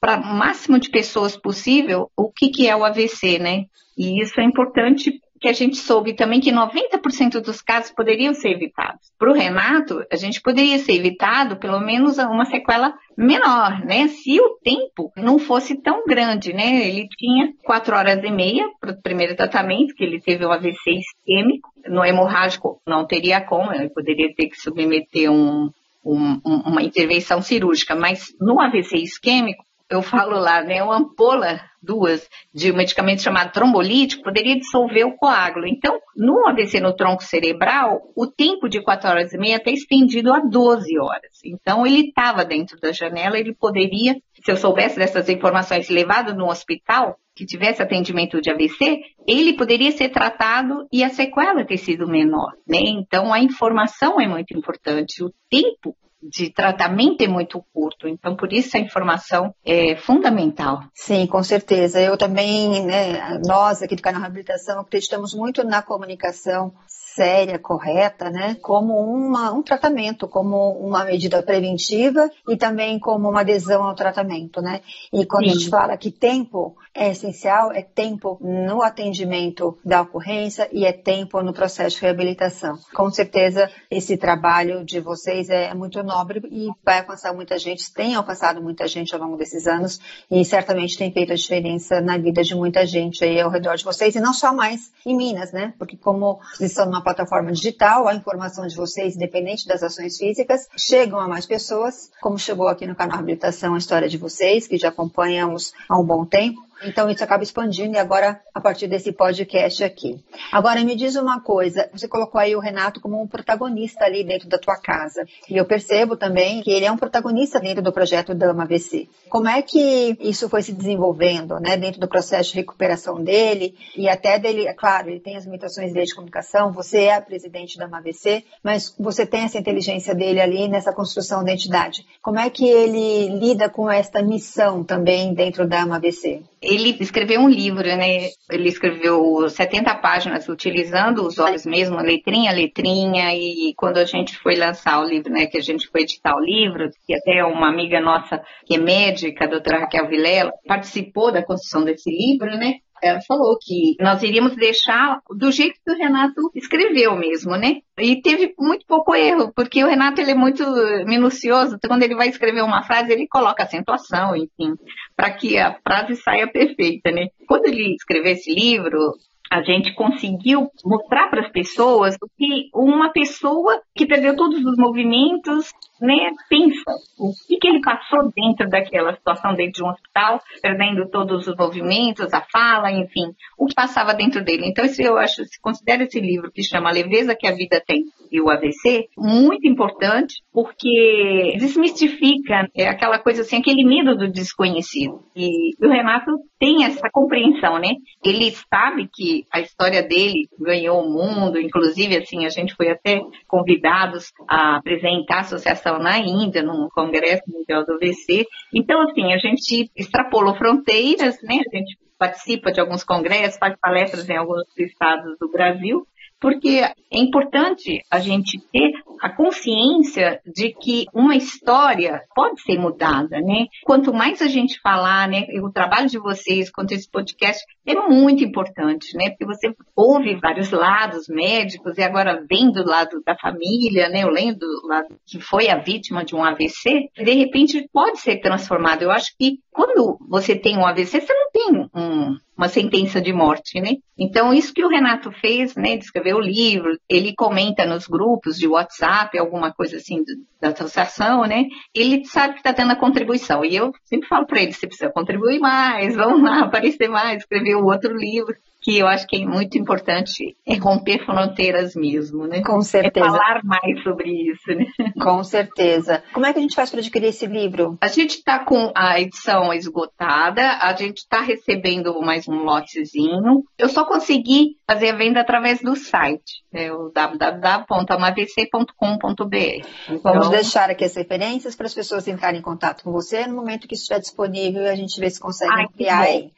para 0.00 0.20
o 0.20 0.34
máximo 0.34 0.78
de 0.78 0.90
pessoas 0.90 1.36
possível 1.36 2.10
o 2.16 2.30
que, 2.30 2.50
que 2.50 2.68
é 2.68 2.76
o 2.76 2.84
AVC, 2.84 3.38
né? 3.38 3.64
E 3.96 4.20
isso 4.22 4.40
é 4.40 4.44
importante 4.44 5.20
que 5.44 5.48
a 5.48 5.52
gente 5.52 5.76
soube 5.76 6.14
também 6.14 6.40
que 6.40 6.50
90% 6.50 7.40
dos 7.42 7.60
casos 7.60 7.92
poderiam 7.92 8.32
ser 8.32 8.52
evitados. 8.52 9.12
Para 9.18 9.30
o 9.30 9.34
Renato, 9.34 10.02
a 10.10 10.16
gente 10.16 10.40
poderia 10.40 10.78
ser 10.78 10.92
evitado 10.92 11.58
pelo 11.58 11.80
menos 11.80 12.16
uma 12.16 12.46
sequela 12.46 12.94
menor, 13.14 13.84
né? 13.84 14.08
Se 14.08 14.40
o 14.40 14.56
tempo 14.62 15.12
não 15.14 15.38
fosse 15.38 15.80
tão 15.82 16.02
grande, 16.06 16.54
né? 16.54 16.88
Ele 16.88 17.06
tinha 17.18 17.52
quatro 17.62 17.94
horas 17.94 18.24
e 18.24 18.30
meia 18.30 18.66
para 18.80 18.92
o 18.92 19.02
primeiro 19.02 19.36
tratamento, 19.36 19.94
que 19.94 20.02
ele 20.02 20.18
teve 20.18 20.46
o 20.46 20.50
AVC 20.50 20.90
isquêmico. 20.90 21.68
No 21.88 22.02
hemorrágico 22.02 22.80
não 22.86 23.06
teria 23.06 23.42
como, 23.42 23.70
ele 23.70 23.90
poderia 23.90 24.34
ter 24.34 24.46
que 24.46 24.58
submeter 24.58 25.30
um, 25.30 25.68
um, 26.04 26.40
uma 26.44 26.82
intervenção 26.82 27.40
cirúrgica, 27.40 27.94
mas 27.94 28.26
no 28.40 28.60
AVC 28.60 28.96
isquêmico, 28.98 29.64
eu 29.90 30.02
falo 30.02 30.38
lá, 30.38 30.62
né, 30.62 30.82
uma 30.82 30.96
ampola, 30.96 31.60
duas, 31.82 32.26
de 32.52 32.72
um 32.72 32.76
medicamento 32.76 33.22
chamado 33.22 33.52
trombolítico, 33.52 34.22
poderia 34.22 34.56
dissolver 34.56 35.06
o 35.06 35.16
coágulo. 35.16 35.66
Então, 35.66 35.98
no 36.16 36.48
AVC 36.48 36.80
no 36.80 36.96
tronco 36.96 37.22
cerebral, 37.22 38.00
o 38.16 38.26
tempo 38.26 38.68
de 38.68 38.82
4 38.82 39.08
horas 39.08 39.32
e 39.32 39.38
meia 39.38 39.56
está 39.56 39.70
estendido 39.70 40.32
a 40.32 40.40
12 40.40 40.98
horas. 40.98 41.40
Então, 41.44 41.86
ele 41.86 42.08
estava 42.08 42.44
dentro 42.44 42.80
da 42.80 42.92
janela, 42.92 43.38
ele 43.38 43.54
poderia, 43.54 44.16
se 44.42 44.50
eu 44.50 44.56
soubesse 44.56 44.96
dessas 44.96 45.28
informações, 45.28 45.90
levado 45.90 46.34
no 46.34 46.46
hospital, 46.46 47.16
que 47.36 47.44
tivesse 47.44 47.82
atendimento 47.82 48.40
de 48.40 48.50
AVC, 48.50 49.00
ele 49.26 49.54
poderia 49.54 49.90
ser 49.90 50.08
tratado 50.08 50.86
e 50.92 51.02
a 51.02 51.08
sequela 51.10 51.64
ter 51.64 51.78
sido 51.78 52.06
menor, 52.06 52.52
né? 52.66 52.78
Então, 52.80 53.34
a 53.34 53.40
informação 53.40 54.20
é 54.20 54.28
muito 54.28 54.56
importante, 54.56 55.22
o 55.22 55.32
tempo 55.50 55.96
de 56.30 56.50
tratamento 56.50 57.22
é 57.22 57.28
muito 57.28 57.62
curto, 57.72 58.08
então 58.08 58.34
por 58.34 58.52
isso 58.52 58.76
a 58.76 58.80
informação 58.80 59.54
é 59.64 59.94
fundamental. 59.96 60.80
Sim, 60.94 61.26
com 61.26 61.42
certeza. 61.42 62.00
Eu 62.00 62.16
também, 62.16 62.84
né, 62.84 63.40
nós 63.46 63.82
aqui 63.82 63.94
do 63.94 64.02
canal 64.02 64.22
Reabilitação 64.22 64.80
acreditamos 64.80 65.34
muito 65.34 65.62
na 65.64 65.82
comunicação 65.82 66.72
séria, 67.14 67.58
correta, 67.58 68.28
né, 68.28 68.56
como 68.60 68.94
uma, 68.98 69.52
um 69.52 69.62
tratamento, 69.62 70.26
como 70.26 70.72
uma 70.72 71.04
medida 71.04 71.42
preventiva 71.42 72.28
e 72.48 72.56
também 72.56 72.98
como 72.98 73.28
uma 73.30 73.40
adesão 73.40 73.84
ao 73.84 73.94
tratamento, 73.94 74.60
né? 74.60 74.80
E 75.12 75.24
quando 75.24 75.44
Sim. 75.44 75.50
a 75.50 75.54
gente 75.54 75.70
fala 75.70 75.96
que 75.96 76.10
tempo 76.10 76.76
é 76.92 77.10
essencial, 77.10 77.72
é 77.72 77.82
tempo 77.82 78.38
no 78.40 78.82
atendimento 78.82 79.78
da 79.84 80.02
ocorrência 80.02 80.68
e 80.72 80.84
é 80.84 80.92
tempo 80.92 81.42
no 81.42 81.52
processo 81.52 81.96
de 81.96 82.02
reabilitação. 82.02 82.78
Com 82.94 83.10
certeza, 83.10 83.70
esse 83.90 84.16
trabalho 84.16 84.84
de 84.84 85.00
vocês 85.00 85.48
é 85.50 85.72
muito 85.74 86.02
nobre 86.02 86.40
e 86.50 86.68
vai 86.84 87.00
alcançar 87.00 87.32
muita 87.32 87.58
gente, 87.58 87.92
tem 87.92 88.14
alcançado 88.14 88.62
muita 88.62 88.86
gente 88.88 89.14
ao 89.14 89.20
longo 89.20 89.36
desses 89.36 89.66
anos 89.66 90.00
e 90.30 90.44
certamente 90.44 90.96
tem 90.96 91.12
feito 91.12 91.32
a 91.32 91.36
diferença 91.36 92.00
na 92.00 92.16
vida 92.16 92.42
de 92.42 92.54
muita 92.54 92.86
gente 92.86 93.24
aí 93.24 93.40
ao 93.40 93.50
redor 93.50 93.76
de 93.76 93.84
vocês 93.84 94.14
e 94.14 94.20
não 94.20 94.32
só 94.32 94.52
mais 94.52 94.92
em 95.04 95.16
Minas, 95.16 95.52
né? 95.52 95.74
Porque 95.78 95.96
como 95.96 96.40
vocês 96.54 96.70
estão 96.70 96.86
numa 96.86 97.03
plataforma 97.04 97.52
digital, 97.52 98.08
a 98.08 98.14
informação 98.14 98.66
de 98.66 98.74
vocês, 98.74 99.14
independente 99.14 99.68
das 99.68 99.82
ações 99.82 100.16
físicas, 100.16 100.66
chegam 100.76 101.20
a 101.20 101.28
mais 101.28 101.46
pessoas, 101.46 102.10
como 102.20 102.38
chegou 102.38 102.66
aqui 102.66 102.86
no 102.86 102.94
canal 102.96 103.18
Habilitação 103.18 103.74
a 103.74 103.78
história 103.78 104.08
de 104.08 104.18
vocês, 104.18 104.66
que 104.66 104.76
já 104.76 104.88
acompanhamos 104.88 105.72
há 105.88 105.96
um 105.98 106.04
bom 106.04 106.24
tempo. 106.24 106.60
Então 106.84 107.10
isso 107.10 107.24
acaba 107.24 107.42
expandindo 107.42 107.94
e 107.94 107.98
agora 107.98 108.40
a 108.54 108.60
partir 108.60 108.86
desse 108.86 109.12
podcast 109.12 109.82
aqui. 109.82 110.22
Agora 110.52 110.82
me 110.84 110.94
diz 110.94 111.16
uma 111.16 111.40
coisa, 111.40 111.88
você 111.92 112.06
colocou 112.06 112.40
aí 112.40 112.54
o 112.54 112.60
Renato 112.60 113.00
como 113.00 113.20
um 113.20 113.26
protagonista 113.26 114.04
ali 114.04 114.22
dentro 114.24 114.48
da 114.48 114.58
tua 114.58 114.76
casa. 114.76 115.26
E 115.48 115.56
eu 115.56 115.64
percebo 115.64 116.16
também 116.16 116.62
que 116.62 116.70
ele 116.70 116.84
é 116.84 116.92
um 116.92 116.96
protagonista 116.96 117.58
dentro 117.60 117.82
do 117.82 117.92
projeto 117.92 118.34
Dama 118.34 118.66
VC. 118.66 119.08
Como 119.28 119.48
é 119.48 119.62
que 119.62 120.16
isso 120.20 120.48
foi 120.48 120.62
se 120.62 120.72
desenvolvendo, 120.72 121.58
né, 121.58 121.76
dentro 121.76 122.00
do 122.00 122.08
processo 122.08 122.50
de 122.50 122.56
recuperação 122.56 123.22
dele 123.22 123.74
e 123.96 124.08
até 124.08 124.38
dele, 124.38 124.66
é 124.66 124.74
claro, 124.74 125.10
ele 125.10 125.20
tem 125.20 125.36
as 125.36 125.44
limitações 125.44 125.92
dele 125.92 126.06
de 126.06 126.14
comunicação, 126.14 126.72
você 126.72 127.04
é 127.04 127.14
a 127.14 127.20
presidente 127.20 127.78
da 127.78 127.88
MAVC, 127.88 128.44
mas 128.62 128.94
você 128.98 129.26
tem 129.26 129.42
essa 129.42 129.58
inteligência 129.58 130.14
dele 130.14 130.40
ali 130.40 130.68
nessa 130.68 130.92
construção 130.92 131.42
da 131.44 131.52
entidade. 131.52 132.06
Como 132.22 132.38
é 132.38 132.50
que 132.50 132.66
ele 132.66 133.28
lida 133.38 133.68
com 133.68 133.90
esta 133.90 134.22
missão 134.22 134.84
também 134.84 135.34
dentro 135.34 135.66
da 135.66 135.84
MAVC? 135.86 136.42
Ele 136.74 136.96
escreveu 137.00 137.40
um 137.40 137.48
livro, 137.48 137.84
né? 137.84 138.28
Ele 138.50 138.68
escreveu 138.68 139.48
70 139.48 139.94
páginas 139.96 140.48
utilizando 140.48 141.26
os 141.26 141.38
olhos 141.38 141.64
mesmo, 141.66 141.96
letrinha 141.96 142.50
a 142.50 142.54
letrinha, 142.54 143.34
e 143.34 143.72
quando 143.76 143.98
a 143.98 144.04
gente 144.04 144.36
foi 144.38 144.54
lançar 144.54 145.00
o 145.00 145.06
livro, 145.06 145.32
né, 145.32 145.46
que 145.46 145.58
a 145.58 145.62
gente 145.62 145.88
foi 145.88 146.02
editar 146.02 146.34
o 146.36 146.44
livro, 146.44 146.90
que 147.06 147.14
até 147.14 147.44
uma 147.44 147.68
amiga 147.68 148.00
nossa 148.00 148.42
que 148.66 148.74
é 148.74 148.78
médica, 148.78 149.44
a 149.44 149.48
doutora 149.48 149.80
Raquel 149.80 150.08
Vilela, 150.08 150.52
participou 150.66 151.32
da 151.32 151.42
construção 151.42 151.84
desse 151.84 152.10
livro, 152.10 152.50
né? 152.56 152.76
Ela 153.02 153.20
falou 153.20 153.56
que 153.60 153.96
nós 154.00 154.22
iríamos 154.22 154.56
deixar 154.56 155.20
do 155.30 155.50
jeito 155.52 155.78
que 155.84 155.92
o 155.92 155.96
Renato 155.96 156.40
escreveu 156.54 157.16
mesmo, 157.16 157.56
né? 157.56 157.80
E 157.98 158.20
teve 158.20 158.54
muito 158.58 158.86
pouco 158.86 159.14
erro, 159.14 159.52
porque 159.54 159.84
o 159.84 159.86
Renato 159.86 160.20
ele 160.20 160.32
é 160.32 160.34
muito 160.34 160.64
minucioso, 161.06 161.76
então, 161.76 161.88
quando 161.88 162.02
ele 162.02 162.16
vai 162.16 162.28
escrever 162.28 162.62
uma 162.62 162.82
frase, 162.82 163.12
ele 163.12 163.28
coloca 163.28 163.62
acentuação, 163.62 164.34
enfim, 164.34 164.74
para 165.16 165.32
que 165.32 165.58
a 165.58 165.78
frase 165.86 166.16
saia 166.16 166.50
perfeita, 166.50 167.10
né? 167.10 167.28
Quando 167.46 167.66
ele 167.66 167.94
escreveu 167.94 168.32
esse 168.32 168.52
livro, 168.52 169.14
a 169.54 169.62
gente 169.62 169.94
conseguiu 169.94 170.68
mostrar 170.84 171.30
para 171.30 171.42
as 171.42 171.52
pessoas 171.52 172.16
o 172.20 172.26
que 172.36 172.68
uma 172.74 173.12
pessoa 173.12 173.80
que 173.94 174.04
perdeu 174.04 174.34
todos 174.34 174.58
os 174.64 174.76
movimentos 174.76 175.72
né, 176.00 176.32
pensa. 176.48 176.90
O 177.16 177.30
que, 177.46 177.56
que 177.58 177.68
ele 177.68 177.80
passou 177.80 178.32
dentro 178.34 178.68
daquela 178.68 179.14
situação, 179.14 179.54
dentro 179.54 179.74
de 179.74 179.84
um 179.84 179.90
hospital, 179.90 180.42
perdendo 180.60 181.08
todos 181.08 181.46
os 181.46 181.56
movimentos, 181.56 182.34
a 182.34 182.40
fala, 182.40 182.90
enfim, 182.90 183.32
o 183.56 183.66
que 183.66 183.74
passava 183.76 184.12
dentro 184.12 184.44
dele. 184.44 184.66
Então, 184.66 184.84
isso 184.84 185.00
eu 185.00 185.16
acho, 185.16 185.44
se 185.44 185.60
considera 185.60 186.02
esse 186.02 186.20
livro 186.20 186.50
que 186.50 186.64
chama 186.64 186.90
Leveza 186.90 187.36
que 187.36 187.46
a 187.46 187.54
Vida 187.54 187.80
Tem 187.86 188.04
e 188.32 188.40
o 188.40 188.50
AVC, 188.50 189.08
muito 189.16 189.68
importante, 189.68 190.42
porque 190.52 191.54
desmistifica 191.56 192.68
é, 192.74 192.88
aquela 192.88 193.20
coisa 193.20 193.42
assim, 193.42 193.58
aquele 193.58 193.84
medo 193.84 194.16
do 194.16 194.28
desconhecido. 194.28 195.20
E 195.36 195.70
o 195.80 195.88
Renato 195.88 196.32
tem 196.64 196.82
essa 196.82 197.10
compreensão, 197.12 197.78
né? 197.78 197.96
Ele 198.24 198.50
sabe 198.50 199.06
que 199.12 199.44
a 199.52 199.60
história 199.60 200.02
dele 200.02 200.48
ganhou 200.58 201.02
o 201.02 201.10
mundo, 201.10 201.60
inclusive, 201.60 202.16
assim, 202.16 202.46
a 202.46 202.48
gente 202.48 202.74
foi 202.74 202.88
até 202.88 203.20
convidados 203.46 204.32
a 204.48 204.76
apresentar 204.76 205.36
a 205.36 205.40
associação 205.40 205.98
na 205.98 206.18
Índia, 206.18 206.62
num 206.62 206.88
congresso 206.88 207.42
mundial 207.48 207.84
do 207.84 207.92
AVC. 207.92 208.46
Então, 208.74 209.02
assim, 209.02 209.34
a 209.34 209.36
gente 209.36 209.90
extrapolou 209.94 210.54
fronteiras, 210.54 211.36
né? 211.42 211.60
A 211.70 211.76
gente 211.76 211.98
participa 212.18 212.72
de 212.72 212.80
alguns 212.80 213.04
congressos, 213.04 213.58
faz 213.58 213.76
palestras 213.78 214.26
em 214.30 214.36
alguns 214.36 214.62
estados 214.78 215.36
do 215.38 215.50
Brasil, 215.50 216.06
porque 216.44 216.82
é 217.10 217.18
importante 217.18 218.02
a 218.10 218.18
gente 218.18 218.60
ter 218.70 218.92
a 219.18 219.30
consciência 219.30 220.42
de 220.44 220.74
que 220.74 221.06
uma 221.14 221.34
história 221.34 222.20
pode 222.34 222.60
ser 222.60 222.78
mudada, 222.78 223.40
né? 223.40 223.64
Quanto 223.82 224.12
mais 224.12 224.42
a 224.42 224.46
gente 224.46 224.78
falar, 224.82 225.26
né, 225.26 225.46
o 225.62 225.72
trabalho 225.72 226.06
de 226.06 226.18
vocês 226.18 226.70
quanto 226.70 226.92
esse 226.92 227.10
podcast 227.10 227.64
é 227.86 227.94
muito 227.94 228.44
importante, 228.44 229.16
né? 229.16 229.30
Porque 229.30 229.46
você 229.46 229.74
ouve 229.96 230.34
vários 230.34 230.70
lados 230.70 231.28
médicos 231.30 231.96
e 231.96 232.02
agora 232.02 232.44
vem 232.46 232.70
do 232.70 232.84
lado 232.84 233.22
da 233.24 233.34
família, 233.34 234.10
né? 234.10 234.24
Eu 234.24 234.28
lendo 234.28 234.58
do 234.58 234.86
lado 234.86 235.16
que 235.26 235.40
foi 235.40 235.70
a 235.70 235.78
vítima 235.78 236.26
de 236.26 236.36
um 236.36 236.44
AVC, 236.44 237.08
de 237.16 237.32
repente 237.32 237.88
pode 237.90 238.20
ser 238.20 238.42
transformado. 238.42 239.00
Eu 239.00 239.10
acho 239.10 239.34
que 239.38 239.60
quando 239.72 240.18
você 240.28 240.54
tem 240.54 240.76
um 240.76 240.84
AVC, 240.84 241.22
você 241.22 241.32
não 241.32 241.50
tem 241.50 241.88
um, 241.94 242.36
uma 242.56 242.68
sentença 242.68 243.20
de 243.20 243.32
morte, 243.32 243.80
né? 243.80 243.96
Então, 244.16 244.54
isso 244.54 244.72
que 244.72 244.84
o 244.84 244.88
Renato 244.88 245.32
fez, 245.32 245.74
né, 245.74 245.96
de 245.96 246.04
escrever 246.04 246.34
o 246.34 246.40
livro, 246.40 246.96
ele 247.08 247.34
comenta 247.34 247.84
nos 247.84 248.06
grupos 248.06 248.56
de 248.56 248.68
WhatsApp, 248.68 249.36
alguma 249.36 249.72
coisa 249.72 249.96
assim 249.96 250.22
da 250.60 250.68
associação, 250.68 251.42
né? 251.42 251.64
Ele 251.92 252.24
sabe 252.24 252.54
que 252.54 252.60
está 252.60 252.72
tendo 252.72 252.92
a 252.92 252.96
contribuição. 252.96 253.64
E 253.64 253.74
eu 253.74 253.92
sempre 254.04 254.28
falo 254.28 254.46
para 254.46 254.62
ele, 254.62 254.72
você 254.72 254.86
precisa 254.86 255.10
contribuir 255.10 255.58
mais, 255.58 256.14
vamos 256.14 256.42
lá, 256.42 256.60
aparecer 256.64 257.08
mais, 257.08 257.38
escrever 257.38 257.74
o 257.74 257.86
outro 257.86 258.16
livro 258.16 258.54
que 258.84 258.98
eu 258.98 259.06
acho 259.06 259.26
que 259.26 259.42
é 259.42 259.46
muito 259.46 259.78
importante 259.78 260.54
é 260.66 260.76
romper 260.76 261.24
fronteiras 261.24 261.96
mesmo, 261.96 262.46
né? 262.46 262.62
Com 262.62 262.82
certeza. 262.82 263.26
É 263.26 263.30
falar 263.30 263.64
mais 263.64 264.02
sobre 264.02 264.30
isso, 264.30 264.68
né? 264.68 264.84
Com 265.22 265.42
certeza. 265.42 266.22
Como 266.34 266.44
é 266.44 266.52
que 266.52 266.58
a 266.58 266.62
gente 266.62 266.76
faz 266.76 266.90
para 266.90 267.00
adquirir 267.00 267.28
esse 267.28 267.46
livro? 267.46 267.96
A 267.98 268.08
gente 268.08 268.36
está 268.36 268.58
com 268.58 268.92
a 268.94 269.18
edição 269.18 269.72
esgotada, 269.72 270.76
a 270.82 270.94
gente 270.94 271.16
está 271.18 271.40
recebendo 271.40 272.20
mais 272.20 272.46
um 272.46 272.56
lotezinho. 272.56 273.64
Eu 273.78 273.88
só 273.88 274.04
consegui 274.04 274.76
fazer 274.86 275.08
a 275.10 275.16
venda 275.16 275.40
através 275.40 275.80
do 275.80 275.96
site, 275.96 276.62
né, 276.70 276.92
o 276.92 277.10
www.amavc.com.br. 277.10 279.88
Então, 280.10 280.20
Vamos 280.20 280.50
deixar 280.50 280.90
aqui 280.90 281.04
as 281.04 281.16
referências 281.16 281.74
para 281.74 281.86
as 281.86 281.94
pessoas 281.94 282.28
entrarem 282.28 282.60
em 282.60 282.62
contato 282.62 283.02
com 283.02 283.10
você 283.10 283.46
no 283.46 283.56
momento 283.56 283.88
que 283.88 283.94
estiver 283.94 284.20
disponível 284.20 284.86
a 284.86 284.94
gente 284.94 285.18
vê 285.18 285.30
se 285.30 285.40
consegue 285.40 285.72
Ai, 285.72 285.84
ampliar 285.84 286.20
aí. 286.20 286.52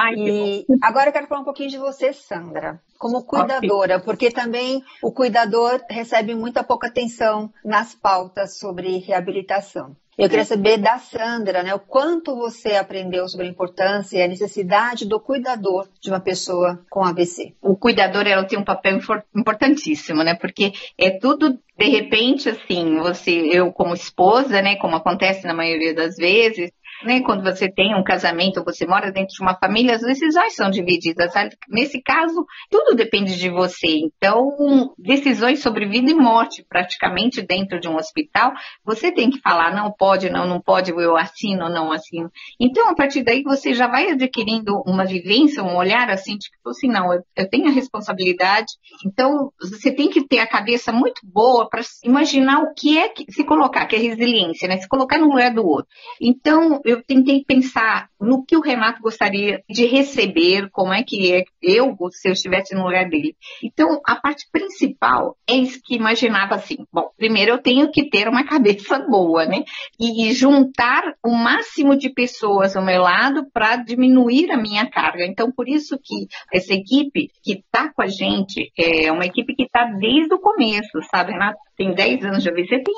Ai, 0.00 0.14
e 0.16 0.66
agora 0.80 1.08
eu 1.08 1.12
quero 1.12 1.26
falar 1.26 1.40
um 1.40 1.44
pouquinho 1.44 1.70
de 1.70 1.76
você, 1.76 2.12
Sandra, 2.12 2.80
como 2.96 3.24
cuidadora, 3.24 3.96
okay. 3.96 4.04
porque 4.04 4.30
também 4.30 4.80
o 5.02 5.10
cuidador 5.10 5.80
recebe 5.90 6.36
muita 6.36 6.62
pouca 6.62 6.86
atenção 6.86 7.52
nas 7.64 7.96
pautas 7.96 8.58
sobre 8.58 8.98
reabilitação. 8.98 9.96
Eu 10.18 10.28
queria 10.28 10.44
saber 10.44 10.78
da 10.78 10.98
Sandra, 10.98 11.62
né, 11.62 11.72
o 11.72 11.78
quanto 11.78 12.34
você 12.34 12.74
aprendeu 12.74 13.28
sobre 13.28 13.46
a 13.46 13.50
importância 13.50 14.18
e 14.18 14.22
a 14.22 14.26
necessidade 14.26 15.06
do 15.06 15.20
cuidador 15.20 15.88
de 16.00 16.10
uma 16.10 16.18
pessoa 16.18 16.84
com 16.90 17.04
AVC. 17.04 17.54
O 17.62 17.76
cuidador 17.76 18.26
ela 18.26 18.44
tem 18.44 18.58
um 18.58 18.64
papel 18.64 18.98
importantíssimo, 19.32 20.24
né, 20.24 20.34
porque 20.34 20.72
é 20.98 21.10
tudo 21.10 21.56
de 21.78 21.88
repente 21.88 22.48
assim, 22.48 22.96
você, 22.96 23.30
eu 23.30 23.72
como 23.72 23.94
esposa, 23.94 24.60
né, 24.60 24.74
como 24.74 24.96
acontece 24.96 25.46
na 25.46 25.54
maioria 25.54 25.94
das 25.94 26.16
vezes, 26.16 26.72
né, 27.04 27.20
quando 27.22 27.42
você 27.42 27.70
tem 27.70 27.94
um 27.94 28.02
casamento, 28.02 28.64
você 28.64 28.86
mora 28.86 29.12
dentro 29.12 29.34
de 29.34 29.42
uma 29.42 29.54
família, 29.54 29.94
as 29.94 30.02
decisões 30.02 30.54
são 30.54 30.70
divididas. 30.70 31.32
Nesse 31.68 32.02
caso, 32.02 32.44
tudo 32.70 32.96
depende 32.96 33.36
de 33.38 33.50
você. 33.50 33.86
Então, 33.86 34.48
decisões 34.98 35.60
sobre 35.60 35.86
vida 35.86 36.10
e 36.10 36.14
morte, 36.14 36.64
praticamente 36.68 37.42
dentro 37.42 37.80
de 37.80 37.88
um 37.88 37.96
hospital, 37.96 38.52
você 38.84 39.12
tem 39.12 39.30
que 39.30 39.40
falar, 39.40 39.74
não 39.74 39.92
pode, 39.92 40.30
não, 40.30 40.46
não 40.46 40.60
pode, 40.60 40.90
eu 40.90 41.16
assino, 41.16 41.68
não 41.68 41.92
assino. 41.92 42.30
Então, 42.60 42.88
a 42.88 42.94
partir 42.94 43.22
daí, 43.22 43.42
você 43.42 43.72
já 43.74 43.86
vai 43.86 44.10
adquirindo 44.10 44.82
uma 44.86 45.04
vivência, 45.04 45.62
um 45.62 45.76
olhar 45.76 46.10
assim, 46.10 46.36
tipo 46.36 46.68
assim, 46.68 46.88
não, 46.88 47.12
eu, 47.12 47.22
eu 47.36 47.48
tenho 47.48 47.68
a 47.68 47.72
responsabilidade. 47.72 48.72
Então, 49.06 49.52
você 49.60 49.92
tem 49.92 50.08
que 50.08 50.26
ter 50.26 50.40
a 50.40 50.46
cabeça 50.46 50.92
muito 50.92 51.20
boa 51.24 51.68
para 51.68 51.82
imaginar 52.04 52.62
o 52.62 52.74
que 52.74 52.98
é 52.98 53.08
que 53.08 53.30
se 53.32 53.44
colocar, 53.44 53.86
que 53.86 53.96
é 53.96 53.98
resiliência, 53.98 54.68
né? 54.68 54.78
Se 54.78 54.88
colocar 54.88 55.18
no 55.18 55.28
lugar 55.28 55.52
do 55.52 55.66
outro. 55.66 55.88
Então, 56.20 56.80
eu 56.88 57.02
tentei 57.02 57.44
pensar 57.44 58.08
no 58.20 58.44
que 58.44 58.56
o 58.56 58.60
Renato 58.60 59.00
gostaria 59.00 59.62
de 59.68 59.86
receber, 59.86 60.68
como 60.70 60.92
é 60.92 61.02
que 61.02 61.32
é 61.32 61.44
eu, 61.62 61.96
se 62.10 62.28
eu 62.28 62.32
estivesse 62.32 62.74
no 62.74 62.84
lugar 62.84 63.08
dele. 63.08 63.36
Então, 63.62 64.00
a 64.06 64.16
parte 64.16 64.46
principal 64.50 65.36
é 65.48 65.54
isso 65.54 65.80
que 65.84 65.94
imaginava 65.94 66.54
assim. 66.54 66.78
Bom, 66.92 67.10
primeiro 67.16 67.52
eu 67.52 67.58
tenho 67.58 67.90
que 67.90 68.08
ter 68.08 68.28
uma 68.28 68.44
cabeça 68.46 68.98
boa, 68.98 69.44
né? 69.46 69.62
E 70.00 70.32
juntar 70.32 71.02
o 71.24 71.34
máximo 71.34 71.96
de 71.96 72.10
pessoas 72.10 72.76
ao 72.76 72.84
meu 72.84 73.02
lado 73.02 73.46
para 73.52 73.76
diminuir 73.76 74.50
a 74.50 74.56
minha 74.56 74.88
carga. 74.88 75.24
Então, 75.24 75.50
por 75.50 75.68
isso 75.68 75.98
que 76.02 76.26
essa 76.52 76.74
equipe 76.74 77.30
que 77.42 77.54
está 77.54 77.92
com 77.92 78.02
a 78.02 78.06
gente 78.06 78.72
é 78.76 79.10
uma 79.12 79.26
equipe 79.26 79.54
que 79.54 79.64
está 79.64 79.84
desde 79.84 80.34
o 80.34 80.38
começo, 80.38 81.00
sabe, 81.10 81.32
Renato? 81.32 81.58
Tem 81.76 81.94
10 81.94 82.24
anos 82.24 82.42
de 82.42 82.48
AVC, 82.48 82.82
tem 82.82 82.94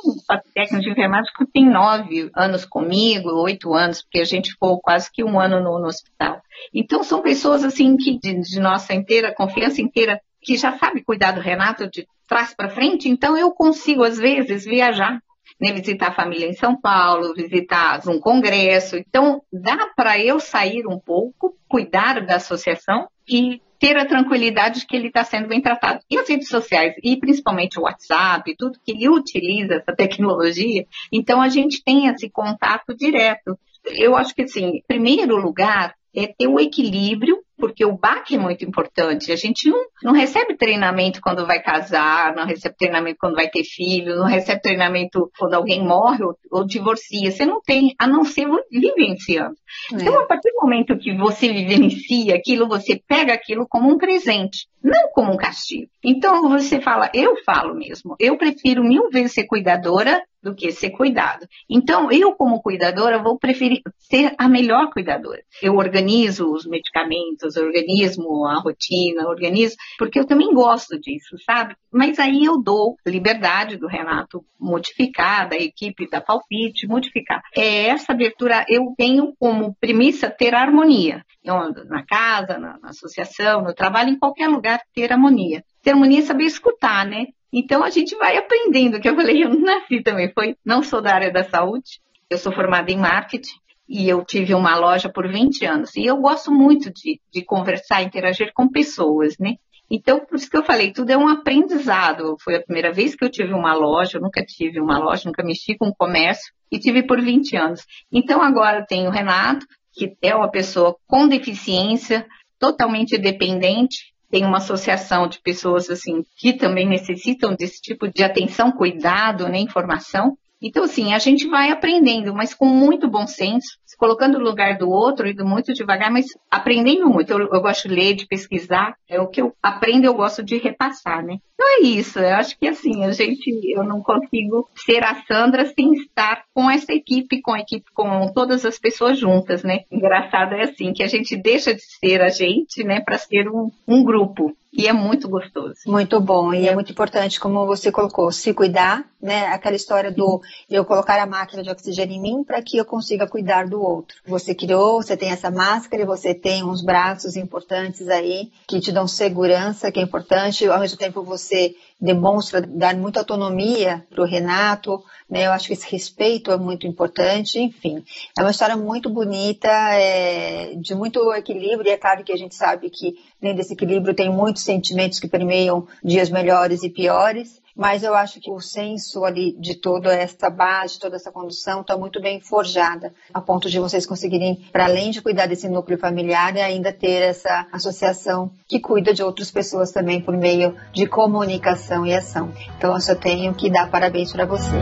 técnico 0.54 0.82
de 0.82 0.90
enfermagem 0.90 1.30
que 1.36 1.46
tem 1.52 1.68
9 1.68 2.30
anos 2.34 2.64
comigo, 2.64 3.28
8 3.28 3.74
anos, 3.74 4.00
porque 4.00 4.20
a 4.20 4.24
gente 4.24 4.52
ficou 4.52 4.80
quase 4.80 5.09
que 5.12 5.24
um 5.24 5.38
ano 5.38 5.60
no, 5.60 5.78
no 5.78 5.86
hospital. 5.86 6.40
Então, 6.74 7.02
são 7.02 7.22
pessoas, 7.22 7.64
assim, 7.64 7.96
que 7.96 8.18
de, 8.18 8.40
de 8.40 8.60
nossa 8.60 8.94
inteira, 8.94 9.34
confiança 9.34 9.80
inteira, 9.80 10.20
que 10.40 10.56
já 10.56 10.76
sabe 10.78 11.02
cuidar 11.02 11.32
do 11.32 11.40
Renato 11.40 11.88
de 11.88 12.06
trás 12.26 12.54
para 12.54 12.70
frente, 12.70 13.08
então 13.08 13.36
eu 13.36 13.50
consigo, 13.50 14.04
às 14.04 14.18
vezes, 14.18 14.64
viajar 14.64 15.20
né, 15.60 15.72
visitar 15.72 16.08
a 16.08 16.14
família 16.14 16.46
em 16.46 16.54
São 16.54 16.80
Paulo, 16.80 17.34
visitar 17.34 18.00
um 18.08 18.18
congresso. 18.18 18.96
Então, 18.96 19.42
dá 19.52 19.88
para 19.94 20.18
eu 20.18 20.40
sair 20.40 20.86
um 20.86 20.98
pouco, 20.98 21.54
cuidar 21.68 22.24
da 22.24 22.36
associação 22.36 23.08
e 23.28 23.60
ter 23.78 23.96
a 23.96 24.04
tranquilidade 24.04 24.80
de 24.80 24.86
que 24.86 24.94
ele 24.94 25.08
está 25.08 25.24
sendo 25.24 25.48
bem 25.48 25.60
tratado. 25.60 26.00
E 26.10 26.18
as 26.18 26.28
redes 26.28 26.48
sociais, 26.48 26.94
e 27.02 27.16
principalmente 27.16 27.78
o 27.78 27.82
WhatsApp, 27.82 28.54
tudo 28.56 28.78
que 28.84 28.92
ele 28.92 29.08
utiliza 29.08 29.74
essa 29.74 29.94
tecnologia, 29.94 30.86
então 31.10 31.40
a 31.40 31.48
gente 31.48 31.82
tem 31.82 32.06
esse 32.06 32.28
contato 32.28 32.94
direto. 32.94 33.58
Eu 33.86 34.16
acho 34.16 34.34
que, 34.34 34.42
assim, 34.42 34.66
em 34.66 34.82
primeiro 34.86 35.36
lugar, 35.36 35.94
é 36.14 36.26
ter 36.26 36.48
o 36.48 36.58
equilíbrio 36.58 37.38
porque 37.60 37.84
o 37.84 37.96
BAC 37.96 38.34
é 38.34 38.38
muito 38.38 38.64
importante. 38.64 39.30
A 39.30 39.36
gente 39.36 39.68
não, 39.68 39.84
não 40.02 40.12
recebe 40.12 40.56
treinamento 40.56 41.20
quando 41.20 41.46
vai 41.46 41.62
casar, 41.62 42.34
não 42.34 42.46
recebe 42.46 42.74
treinamento 42.76 43.18
quando 43.20 43.34
vai 43.34 43.48
ter 43.48 43.62
filho, 43.62 44.16
não 44.16 44.24
recebe 44.24 44.62
treinamento 44.62 45.30
quando 45.38 45.54
alguém 45.54 45.84
morre 45.84 46.24
ou, 46.24 46.34
ou 46.50 46.66
divorcia. 46.66 47.30
Você 47.30 47.44
não 47.44 47.60
tem, 47.60 47.94
a 47.98 48.06
não 48.06 48.24
ser 48.24 48.46
vivenciando. 48.70 49.54
É. 49.92 49.96
Então, 49.96 50.20
a 50.20 50.26
partir 50.26 50.50
do 50.50 50.62
momento 50.62 50.98
que 50.98 51.14
você 51.14 51.52
vivencia 51.52 52.34
aquilo, 52.34 52.66
você 52.66 53.00
pega 53.06 53.34
aquilo 53.34 53.66
como 53.68 53.92
um 53.92 53.98
presente, 53.98 54.66
não 54.82 55.10
como 55.12 55.32
um 55.32 55.36
castigo. 55.36 55.90
Então, 56.02 56.48
você 56.48 56.80
fala, 56.80 57.10
eu 57.12 57.36
falo 57.44 57.74
mesmo, 57.74 58.16
eu 58.18 58.38
prefiro 58.38 58.82
mil 58.82 59.10
vezes 59.10 59.34
ser 59.34 59.44
cuidadora 59.44 60.22
do 60.42 60.54
que 60.54 60.72
ser 60.72 60.90
cuidado. 60.90 61.46
Então, 61.68 62.10
eu, 62.10 62.32
como 62.32 62.62
cuidadora, 62.62 63.22
vou 63.22 63.38
preferir 63.38 63.82
ser 63.98 64.34
a 64.38 64.48
melhor 64.48 64.90
cuidadora. 64.90 65.42
Eu 65.62 65.76
organizo 65.76 66.50
os 66.52 66.66
medicamentos, 66.66 67.56
organismo 67.56 68.46
a 68.46 68.58
rotina, 68.60 69.28
organizo, 69.28 69.76
porque 69.98 70.18
eu 70.18 70.26
também 70.26 70.52
gosto 70.52 70.98
disso, 70.98 71.36
sabe? 71.44 71.76
Mas 71.92 72.18
aí 72.18 72.44
eu 72.44 72.60
dou 72.60 72.96
liberdade 73.06 73.76
do 73.76 73.86
Renato 73.86 74.44
modificar, 74.58 75.48
da 75.48 75.56
equipe 75.56 76.08
da 76.08 76.20
Palpite 76.20 76.86
modificar. 76.86 77.42
É 77.56 77.86
essa 77.86 78.12
abertura, 78.12 78.64
eu 78.68 78.94
tenho 78.96 79.34
como 79.38 79.74
premissa 79.80 80.30
ter 80.30 80.54
harmonia. 80.54 81.24
Eu, 81.42 81.54
na 81.86 82.04
casa, 82.04 82.58
na, 82.58 82.78
na 82.78 82.90
associação, 82.90 83.62
no 83.62 83.74
trabalho, 83.74 84.10
em 84.10 84.18
qualquer 84.18 84.48
lugar, 84.48 84.80
ter 84.94 85.12
harmonia. 85.12 85.64
Ter 85.82 85.90
harmonia 85.90 86.20
é 86.20 86.22
saber 86.22 86.44
escutar, 86.44 87.06
né? 87.06 87.26
Então 87.52 87.82
a 87.82 87.90
gente 87.90 88.16
vai 88.16 88.36
aprendendo, 88.36 89.00
que 89.00 89.08
eu 89.08 89.16
falei, 89.16 89.42
eu 89.44 89.50
nasci 89.58 90.02
também, 90.02 90.32
foi, 90.32 90.56
não 90.64 90.82
sou 90.82 91.00
da 91.00 91.14
área 91.14 91.32
da 91.32 91.44
saúde, 91.44 92.00
eu 92.28 92.38
sou 92.38 92.52
formada 92.52 92.90
em 92.90 92.96
marketing 92.96 93.58
e 93.88 94.08
eu 94.08 94.24
tive 94.24 94.54
uma 94.54 94.76
loja 94.76 95.08
por 95.08 95.28
20 95.28 95.64
anos. 95.66 95.96
E 95.96 96.06
eu 96.06 96.16
gosto 96.16 96.52
muito 96.52 96.92
de, 96.92 97.20
de 97.32 97.44
conversar, 97.44 98.02
interagir 98.02 98.52
com 98.54 98.68
pessoas, 98.68 99.36
né? 99.38 99.56
Então, 99.90 100.20
por 100.20 100.36
isso 100.36 100.48
que 100.48 100.56
eu 100.56 100.62
falei, 100.62 100.92
tudo 100.92 101.10
é 101.10 101.18
um 101.18 101.26
aprendizado. 101.26 102.36
Foi 102.40 102.54
a 102.54 102.62
primeira 102.62 102.92
vez 102.92 103.16
que 103.16 103.24
eu 103.24 103.28
tive 103.28 103.52
uma 103.52 103.74
loja, 103.74 104.18
eu 104.18 104.22
nunca 104.22 104.44
tive 104.44 104.80
uma 104.80 104.98
loja, 104.98 105.24
nunca 105.26 105.42
mexi 105.42 105.76
com 105.76 105.92
comércio 105.92 106.52
e 106.70 106.78
tive 106.78 107.02
por 107.02 107.20
20 107.20 107.56
anos. 107.56 107.84
Então, 108.12 108.40
agora 108.40 108.78
eu 108.78 108.86
tenho 108.86 109.08
o 109.08 109.12
Renato, 109.12 109.66
que 109.92 110.16
é 110.22 110.32
uma 110.32 110.48
pessoa 110.48 110.96
com 111.08 111.26
deficiência, 111.26 112.24
totalmente 112.60 113.18
dependente, 113.18 114.14
tem 114.30 114.44
uma 114.44 114.58
associação 114.58 115.26
de 115.26 115.40
pessoas 115.40 115.90
assim 115.90 116.22
que 116.36 116.52
também 116.52 116.88
necessitam 116.88 117.54
desse 117.54 117.80
tipo 117.80 118.08
de 118.08 118.22
atenção, 118.22 118.70
cuidado, 118.70 119.48
né, 119.48 119.58
informação. 119.58 120.36
Então, 120.62 120.84
assim, 120.84 121.14
a 121.14 121.18
gente 121.18 121.48
vai 121.48 121.70
aprendendo, 121.70 122.34
mas 122.34 122.52
com 122.52 122.66
muito 122.66 123.08
bom 123.08 123.26
senso, 123.26 123.78
se 123.84 123.96
colocando 123.96 124.38
no 124.38 124.44
lugar 124.44 124.76
do 124.76 124.90
outro, 124.90 125.28
indo 125.28 125.44
muito 125.44 125.72
devagar, 125.72 126.10
mas 126.10 126.26
aprendendo 126.50 127.08
muito. 127.08 127.32
Eu, 127.32 127.40
eu, 127.40 127.60
gosto 127.60 127.88
de 127.88 127.94
ler, 127.94 128.14
de 128.14 128.26
pesquisar, 128.26 128.94
é 129.08 129.20
o 129.20 129.26
que 129.26 129.40
eu 129.40 129.54
aprendo, 129.62 130.04
eu 130.04 130.14
gosto 130.14 130.42
de 130.42 130.58
repassar, 130.58 131.24
né? 131.24 131.38
Então 131.54 131.68
é 131.78 131.80
isso, 131.82 132.18
eu 132.18 132.34
acho 132.36 132.58
que 132.58 132.66
assim, 132.66 133.04
a 133.04 133.10
gente, 133.10 133.50
eu 133.74 133.84
não 133.84 134.00
consigo 134.00 134.68
ser 134.74 135.04
a 135.04 135.22
Sandra 135.26 135.66
sem 135.66 135.92
estar 135.92 136.44
com 136.54 136.70
essa 136.70 136.92
equipe, 136.92 137.42
com 137.42 137.52
a 137.52 137.60
equipe, 137.60 137.84
com 137.92 138.32
todas 138.32 138.64
as 138.64 138.78
pessoas 138.78 139.18
juntas, 139.18 139.62
né? 139.62 139.80
Engraçado 139.90 140.54
é 140.54 140.62
assim, 140.62 140.92
que 140.92 141.02
a 141.02 141.06
gente 141.06 141.36
deixa 141.36 141.74
de 141.74 141.82
ser 141.82 142.22
a 142.22 142.30
gente, 142.30 142.82
né, 142.82 143.00
para 143.00 143.18
ser 143.18 143.48
um, 143.48 143.70
um 143.86 144.02
grupo. 144.02 144.56
E 144.72 144.86
é 144.86 144.92
muito 144.92 145.28
gostoso. 145.28 145.74
Muito 145.86 146.20
bom. 146.20 146.54
E 146.54 146.68
é. 146.68 146.70
é 146.70 146.74
muito 146.74 146.92
importante, 146.92 147.40
como 147.40 147.66
você 147.66 147.90
colocou, 147.90 148.30
se 148.30 148.54
cuidar, 148.54 149.04
né? 149.20 149.46
Aquela 149.46 149.74
história 149.74 150.10
do 150.12 150.40
eu 150.68 150.84
colocar 150.84 151.20
a 151.20 151.26
máquina 151.26 151.62
de 151.62 151.70
oxigênio 151.70 152.16
em 152.16 152.20
mim 152.20 152.44
para 152.44 152.62
que 152.62 152.76
eu 152.76 152.84
consiga 152.84 153.26
cuidar 153.26 153.66
do 153.66 153.82
outro. 153.82 154.16
Você 154.26 154.54
criou, 154.54 155.02
você 155.02 155.16
tem 155.16 155.30
essa 155.30 155.50
máscara 155.50 156.02
e 156.02 156.06
você 156.06 156.32
tem 156.32 156.64
uns 156.64 156.82
braços 156.82 157.36
importantes 157.36 158.08
aí 158.08 158.50
que 158.68 158.80
te 158.80 158.92
dão 158.92 159.08
segurança, 159.08 159.90
que 159.90 159.98
é 159.98 160.02
importante. 160.02 160.66
Ao 160.68 160.80
mesmo 160.80 160.96
tempo 160.96 161.22
você 161.22 161.74
demonstra 162.00 162.60
dar 162.60 162.96
muita 162.96 163.20
autonomia 163.20 164.06
para 164.08 164.22
o 164.22 164.26
Renato, 164.26 165.04
né? 165.28 165.46
Eu 165.46 165.52
acho 165.52 165.66
que 165.66 165.74
esse 165.74 165.90
respeito 165.90 166.50
é 166.50 166.56
muito 166.56 166.86
importante, 166.86 167.60
enfim. 167.60 168.02
É 168.38 168.40
uma 168.40 168.50
história 168.50 168.76
muito 168.76 169.10
bonita, 169.10 169.68
é, 169.68 170.74
de 170.76 170.94
muito 170.94 171.32
equilíbrio, 171.34 171.88
e 171.88 171.92
é 171.92 171.96
claro 171.98 172.24
que 172.24 172.32
a 172.32 172.36
gente 172.36 172.54
sabe 172.54 172.88
que 172.88 173.16
dentro 173.40 173.58
desse 173.58 173.74
equilíbrio 173.74 174.14
tem 174.14 174.30
muitos 174.30 174.62
sentimentos 174.62 175.18
que 175.18 175.28
permeiam 175.28 175.86
dias 176.02 176.30
melhores 176.30 176.82
e 176.82 176.88
piores, 176.88 177.59
mas 177.80 178.02
eu 178.02 178.14
acho 178.14 178.38
que 178.38 178.50
o 178.50 178.60
senso 178.60 179.24
ali 179.24 179.56
de 179.58 179.74
toda 179.74 180.12
essa 180.12 180.50
base, 180.50 180.98
toda 180.98 181.16
essa 181.16 181.32
condução 181.32 181.80
está 181.80 181.96
muito 181.96 182.20
bem 182.20 182.38
forjada, 182.38 183.14
a 183.32 183.40
ponto 183.40 183.70
de 183.70 183.78
vocês 183.78 184.04
conseguirem, 184.04 184.56
para 184.70 184.84
além 184.84 185.10
de 185.10 185.22
cuidar 185.22 185.46
desse 185.46 185.66
núcleo 185.66 185.96
familiar, 185.96 186.54
ainda 186.58 186.92
ter 186.92 187.22
essa 187.22 187.66
associação 187.72 188.50
que 188.68 188.80
cuida 188.80 189.14
de 189.14 189.22
outras 189.22 189.50
pessoas 189.50 189.90
também 189.90 190.20
por 190.20 190.36
meio 190.36 190.76
de 190.92 191.06
comunicação 191.06 192.04
e 192.04 192.12
ação. 192.12 192.52
Então 192.76 192.92
eu 192.92 193.00
só 193.00 193.14
tenho 193.14 193.54
que 193.54 193.70
dar 193.70 193.90
parabéns 193.90 194.30
para 194.30 194.44
você. 194.44 194.76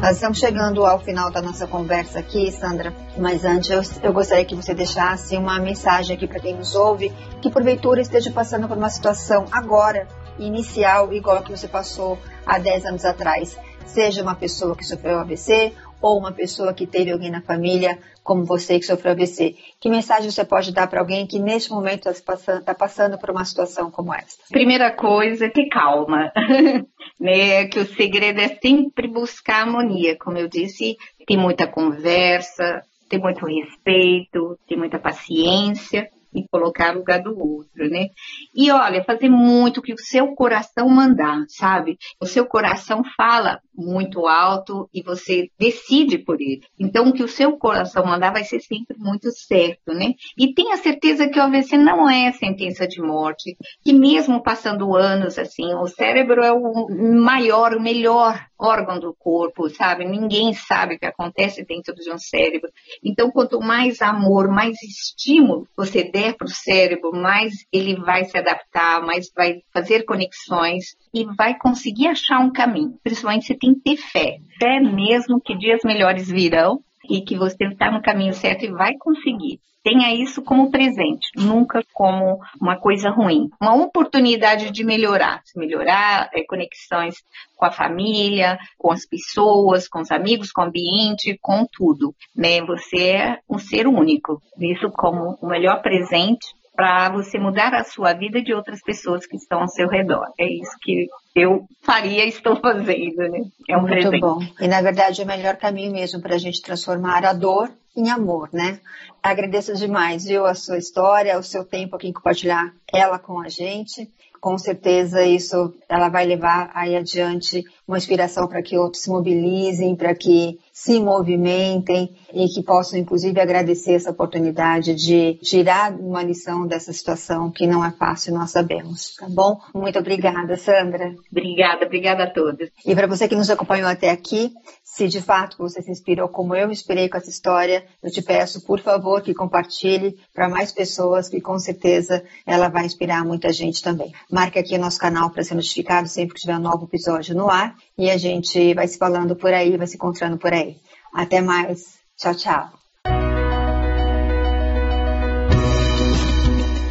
Nós 0.00 0.14
estamos 0.14 0.38
chegando 0.38 0.86
ao 0.86 1.00
final 1.00 1.28
da 1.28 1.42
nossa 1.42 1.66
conversa 1.66 2.20
aqui, 2.20 2.52
Sandra, 2.52 2.94
mas 3.16 3.44
antes 3.44 3.68
eu, 3.68 3.82
eu 4.04 4.12
gostaria 4.12 4.44
que 4.44 4.54
você 4.54 4.72
deixasse 4.72 5.36
uma 5.36 5.58
mensagem 5.58 6.14
aqui 6.14 6.24
para 6.26 6.38
quem 6.38 6.54
nos 6.54 6.76
ouve, 6.76 7.12
que 7.42 7.50
porventura 7.50 8.00
esteja 8.00 8.30
passando 8.30 8.68
por 8.68 8.76
uma 8.76 8.88
situação 8.90 9.46
agora, 9.50 10.06
inicial, 10.38 11.12
igual 11.12 11.38
a 11.38 11.42
que 11.42 11.50
você 11.50 11.66
passou 11.66 12.16
há 12.46 12.58
10 12.58 12.86
anos 12.86 13.04
atrás. 13.04 13.58
Seja 13.86 14.22
uma 14.22 14.36
pessoa 14.36 14.76
que 14.76 14.84
sofreu 14.84 15.18
AVC 15.18 15.74
ou 16.00 16.18
uma 16.18 16.30
pessoa 16.30 16.72
que 16.72 16.86
teve 16.86 17.10
alguém 17.10 17.30
na 17.30 17.42
família 17.42 17.98
como 18.22 18.44
você 18.44 18.78
que 18.78 18.86
sofreu 18.86 19.12
AVC. 19.12 19.56
Que 19.80 19.88
mensagem 19.88 20.30
você 20.30 20.44
pode 20.44 20.72
dar 20.72 20.86
para 20.86 21.00
alguém 21.00 21.26
que 21.26 21.38
neste 21.38 21.70
momento 21.70 22.08
está 22.08 22.32
passando, 22.32 22.62
tá 22.62 22.74
passando 22.74 23.18
por 23.18 23.30
uma 23.30 23.44
situação 23.44 23.90
como 23.90 24.14
essa? 24.14 24.36
Primeira 24.50 24.90
coisa 24.92 25.46
é 25.46 25.48
ter 25.48 25.68
calma. 25.68 26.30
né? 27.18 27.66
Que 27.66 27.80
o 27.80 27.86
segredo 27.86 28.40
é 28.40 28.48
sempre 28.48 29.08
buscar 29.08 29.62
harmonia. 29.62 30.16
Como 30.16 30.38
eu 30.38 30.48
disse, 30.48 30.96
tem 31.26 31.36
muita 31.36 31.66
conversa, 31.66 32.82
tem 33.08 33.18
muito 33.18 33.46
respeito, 33.46 34.58
tem 34.66 34.78
muita 34.78 34.98
paciência 34.98 36.10
e 36.34 36.46
colocar 36.50 36.92
no 36.92 36.98
lugar 36.98 37.22
do 37.22 37.38
outro, 37.38 37.88
né? 37.88 38.08
E 38.54 38.70
olha, 38.70 39.04
fazer 39.04 39.28
muito 39.28 39.78
o 39.78 39.82
que 39.82 39.92
o 39.92 39.98
seu 39.98 40.34
coração 40.34 40.88
mandar, 40.88 41.44
sabe? 41.48 41.98
O 42.20 42.26
seu 42.26 42.46
coração 42.46 43.02
fala 43.16 43.60
muito 43.74 44.26
alto 44.26 44.88
e 44.92 45.02
você 45.02 45.48
decide 45.58 46.18
por 46.18 46.40
ele. 46.40 46.62
Então, 46.78 47.08
o 47.08 47.12
que 47.12 47.22
o 47.22 47.28
seu 47.28 47.56
coração 47.56 48.04
mandar 48.04 48.32
vai 48.32 48.44
ser 48.44 48.60
sempre 48.60 48.96
muito 48.98 49.30
certo, 49.30 49.92
né? 49.94 50.14
E 50.36 50.52
tenha 50.52 50.76
certeza 50.76 51.28
que 51.28 51.38
o 51.38 51.42
AVC 51.42 51.76
não 51.76 52.10
é 52.10 52.32
sentença 52.32 52.86
de 52.86 53.00
morte, 53.00 53.56
que 53.84 53.92
mesmo 53.92 54.42
passando 54.42 54.96
anos 54.96 55.38
assim, 55.38 55.72
o 55.74 55.86
cérebro 55.86 56.42
é 56.42 56.52
o 56.52 56.88
maior, 57.22 57.74
o 57.74 57.80
melhor 57.80 58.44
órgão 58.58 58.98
do 58.98 59.14
corpo, 59.14 59.68
sabe? 59.70 60.04
Ninguém 60.04 60.52
sabe 60.52 60.96
o 60.96 60.98
que 60.98 61.06
acontece 61.06 61.64
dentro 61.64 61.94
de 61.94 62.10
um 62.10 62.18
cérebro. 62.18 62.70
Então, 63.04 63.30
quanto 63.30 63.60
mais 63.60 64.02
amor, 64.02 64.48
mais 64.48 64.76
estímulo 64.82 65.68
você 65.76 66.02
der 66.02 66.17
der 66.18 66.36
para 66.36 66.46
o 66.46 66.50
cérebro, 66.50 67.12
mais 67.12 67.52
ele 67.72 67.96
vai 67.96 68.24
se 68.24 68.36
adaptar, 68.36 69.00
mais 69.02 69.30
vai 69.34 69.60
fazer 69.72 70.04
conexões 70.04 70.96
e 71.14 71.24
vai 71.36 71.56
conseguir 71.56 72.08
achar 72.08 72.40
um 72.40 72.52
caminho. 72.52 72.98
Principalmente 73.02 73.46
você 73.46 73.56
tem 73.56 73.74
que 73.74 73.80
ter 73.80 73.96
fé. 73.96 74.38
Fé 74.60 74.80
mesmo 74.80 75.40
que 75.40 75.56
dias 75.56 75.80
melhores 75.84 76.28
virão 76.28 76.80
e 77.08 77.22
que 77.22 77.36
você 77.36 77.64
está 77.64 77.90
no 77.90 78.02
caminho 78.02 78.32
certo 78.32 78.64
e 78.64 78.70
vai 78.70 78.94
conseguir. 78.98 79.60
Tenha 79.82 80.12
isso 80.12 80.42
como 80.42 80.70
presente, 80.70 81.28
nunca 81.36 81.82
como 81.94 82.40
uma 82.60 82.76
coisa 82.76 83.10
ruim. 83.10 83.48
Uma 83.60 83.74
oportunidade 83.74 84.70
de 84.70 84.84
melhorar, 84.84 85.40
melhorar 85.56 86.28
é, 86.34 86.44
conexões 86.44 87.14
com 87.56 87.64
a 87.64 87.70
família, 87.70 88.58
com 88.76 88.92
as 88.92 89.06
pessoas, 89.06 89.88
com 89.88 90.00
os 90.00 90.10
amigos, 90.10 90.50
com 90.50 90.62
o 90.62 90.64
ambiente, 90.64 91.38
com 91.40 91.64
tudo. 91.72 92.14
Né? 92.36 92.60
Você 92.62 92.98
é 92.98 93.38
um 93.48 93.58
ser 93.58 93.86
único. 93.86 94.42
Isso 94.58 94.90
como 94.90 95.38
o 95.40 95.46
melhor 95.46 95.80
presente 95.80 96.46
para 96.78 97.08
você 97.08 97.40
mudar 97.40 97.74
a 97.74 97.82
sua 97.82 98.12
vida 98.12 98.40
de 98.40 98.54
outras 98.54 98.80
pessoas 98.80 99.26
que 99.26 99.34
estão 99.34 99.62
ao 99.62 99.68
seu 99.68 99.88
redor. 99.88 100.32
É 100.38 100.46
isso 100.46 100.70
que 100.80 101.08
eu 101.34 101.66
faria 101.82 102.24
e 102.24 102.28
estou 102.28 102.54
fazendo, 102.62 103.16
né? 103.28 103.40
É 103.68 103.76
um 103.76 103.80
Muito 103.80 103.94
presente. 103.94 104.20
bom. 104.20 104.38
E 104.60 104.68
na 104.68 104.80
verdade 104.80 105.20
é 105.20 105.24
o 105.24 105.26
melhor 105.26 105.56
caminho 105.56 105.90
mesmo 105.90 106.22
para 106.22 106.36
a 106.36 106.38
gente 106.38 106.62
transformar 106.62 107.24
a 107.24 107.32
dor 107.32 107.68
em 107.96 108.08
amor, 108.10 108.50
né? 108.52 108.78
Agradeço 109.20 109.74
demais, 109.74 110.24
viu, 110.24 110.46
a 110.46 110.54
sua 110.54 110.78
história, 110.78 111.36
o 111.36 111.42
seu 111.42 111.64
tempo 111.64 111.96
aqui 111.96 112.06
em 112.06 112.12
compartilhar 112.12 112.72
ela 112.94 113.18
com 113.18 113.40
a 113.40 113.48
gente. 113.48 114.08
Com 114.40 114.56
certeza 114.58 115.24
isso 115.24 115.74
ela 115.88 116.08
vai 116.08 116.26
levar 116.26 116.70
aí 116.74 116.96
adiante 116.96 117.64
uma 117.86 117.96
inspiração 117.96 118.46
para 118.46 118.62
que 118.62 118.76
outros 118.76 119.02
se 119.02 119.10
mobilizem, 119.10 119.96
para 119.96 120.14
que 120.14 120.58
se 120.72 121.00
movimentem 121.00 122.14
e 122.32 122.46
que 122.46 122.62
possam, 122.62 122.98
inclusive, 122.98 123.40
agradecer 123.40 123.94
essa 123.94 124.10
oportunidade 124.10 124.94
de 124.94 125.34
tirar 125.42 125.92
uma 125.92 126.22
lição 126.22 126.66
dessa 126.66 126.92
situação 126.92 127.50
que 127.50 127.66
não 127.66 127.84
é 127.84 127.90
fácil, 127.90 128.34
nós 128.34 128.50
sabemos, 128.50 129.16
tá 129.16 129.26
bom? 129.28 129.58
Muito 129.74 129.98
obrigada, 129.98 130.56
Sandra. 130.56 131.14
Obrigada, 131.32 131.86
obrigada 131.86 132.24
a 132.24 132.30
todos. 132.30 132.68
E 132.84 132.94
para 132.94 133.06
você 133.06 133.26
que 133.26 133.34
nos 133.34 133.50
acompanhou 133.50 133.88
até 133.88 134.10
aqui, 134.10 134.52
se 134.98 135.06
de 135.06 135.22
fato 135.22 135.56
você 135.56 135.80
se 135.80 135.92
inspirou 135.92 136.28
como 136.28 136.56
eu 136.56 136.66
me 136.66 136.72
inspirei 136.72 137.08
com 137.08 137.16
essa 137.16 137.30
história, 137.30 137.86
eu 138.02 138.10
te 138.10 138.20
peço, 138.20 138.66
por 138.66 138.80
favor, 138.80 139.22
que 139.22 139.32
compartilhe 139.32 140.18
para 140.34 140.48
mais 140.48 140.72
pessoas, 140.72 141.28
que 141.28 141.40
com 141.40 141.56
certeza 141.56 142.24
ela 142.44 142.68
vai 142.68 142.84
inspirar 142.84 143.24
muita 143.24 143.52
gente 143.52 143.80
também. 143.80 144.12
Marque 144.28 144.58
aqui 144.58 144.74
o 144.74 144.80
nosso 144.80 144.98
canal 144.98 145.30
para 145.30 145.44
ser 145.44 145.54
notificado 145.54 146.08
sempre 146.08 146.34
que 146.34 146.40
tiver 146.40 146.56
um 146.56 146.62
novo 146.62 146.86
episódio 146.86 147.32
no 147.36 147.48
ar 147.48 147.76
e 147.96 148.10
a 148.10 148.16
gente 148.16 148.74
vai 148.74 148.88
se 148.88 148.98
falando 148.98 149.36
por 149.36 149.54
aí, 149.54 149.76
vai 149.76 149.86
se 149.86 149.94
encontrando 149.94 150.36
por 150.36 150.52
aí. 150.52 150.76
Até 151.14 151.40
mais. 151.40 151.98
Tchau, 152.16 152.34
tchau. 152.34 152.68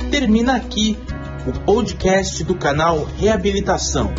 Termina 0.10 0.56
aqui 0.56 0.98
o 1.46 1.66
podcast 1.66 2.42
do 2.46 2.58
canal 2.58 3.04
Reabilitação 3.04 4.14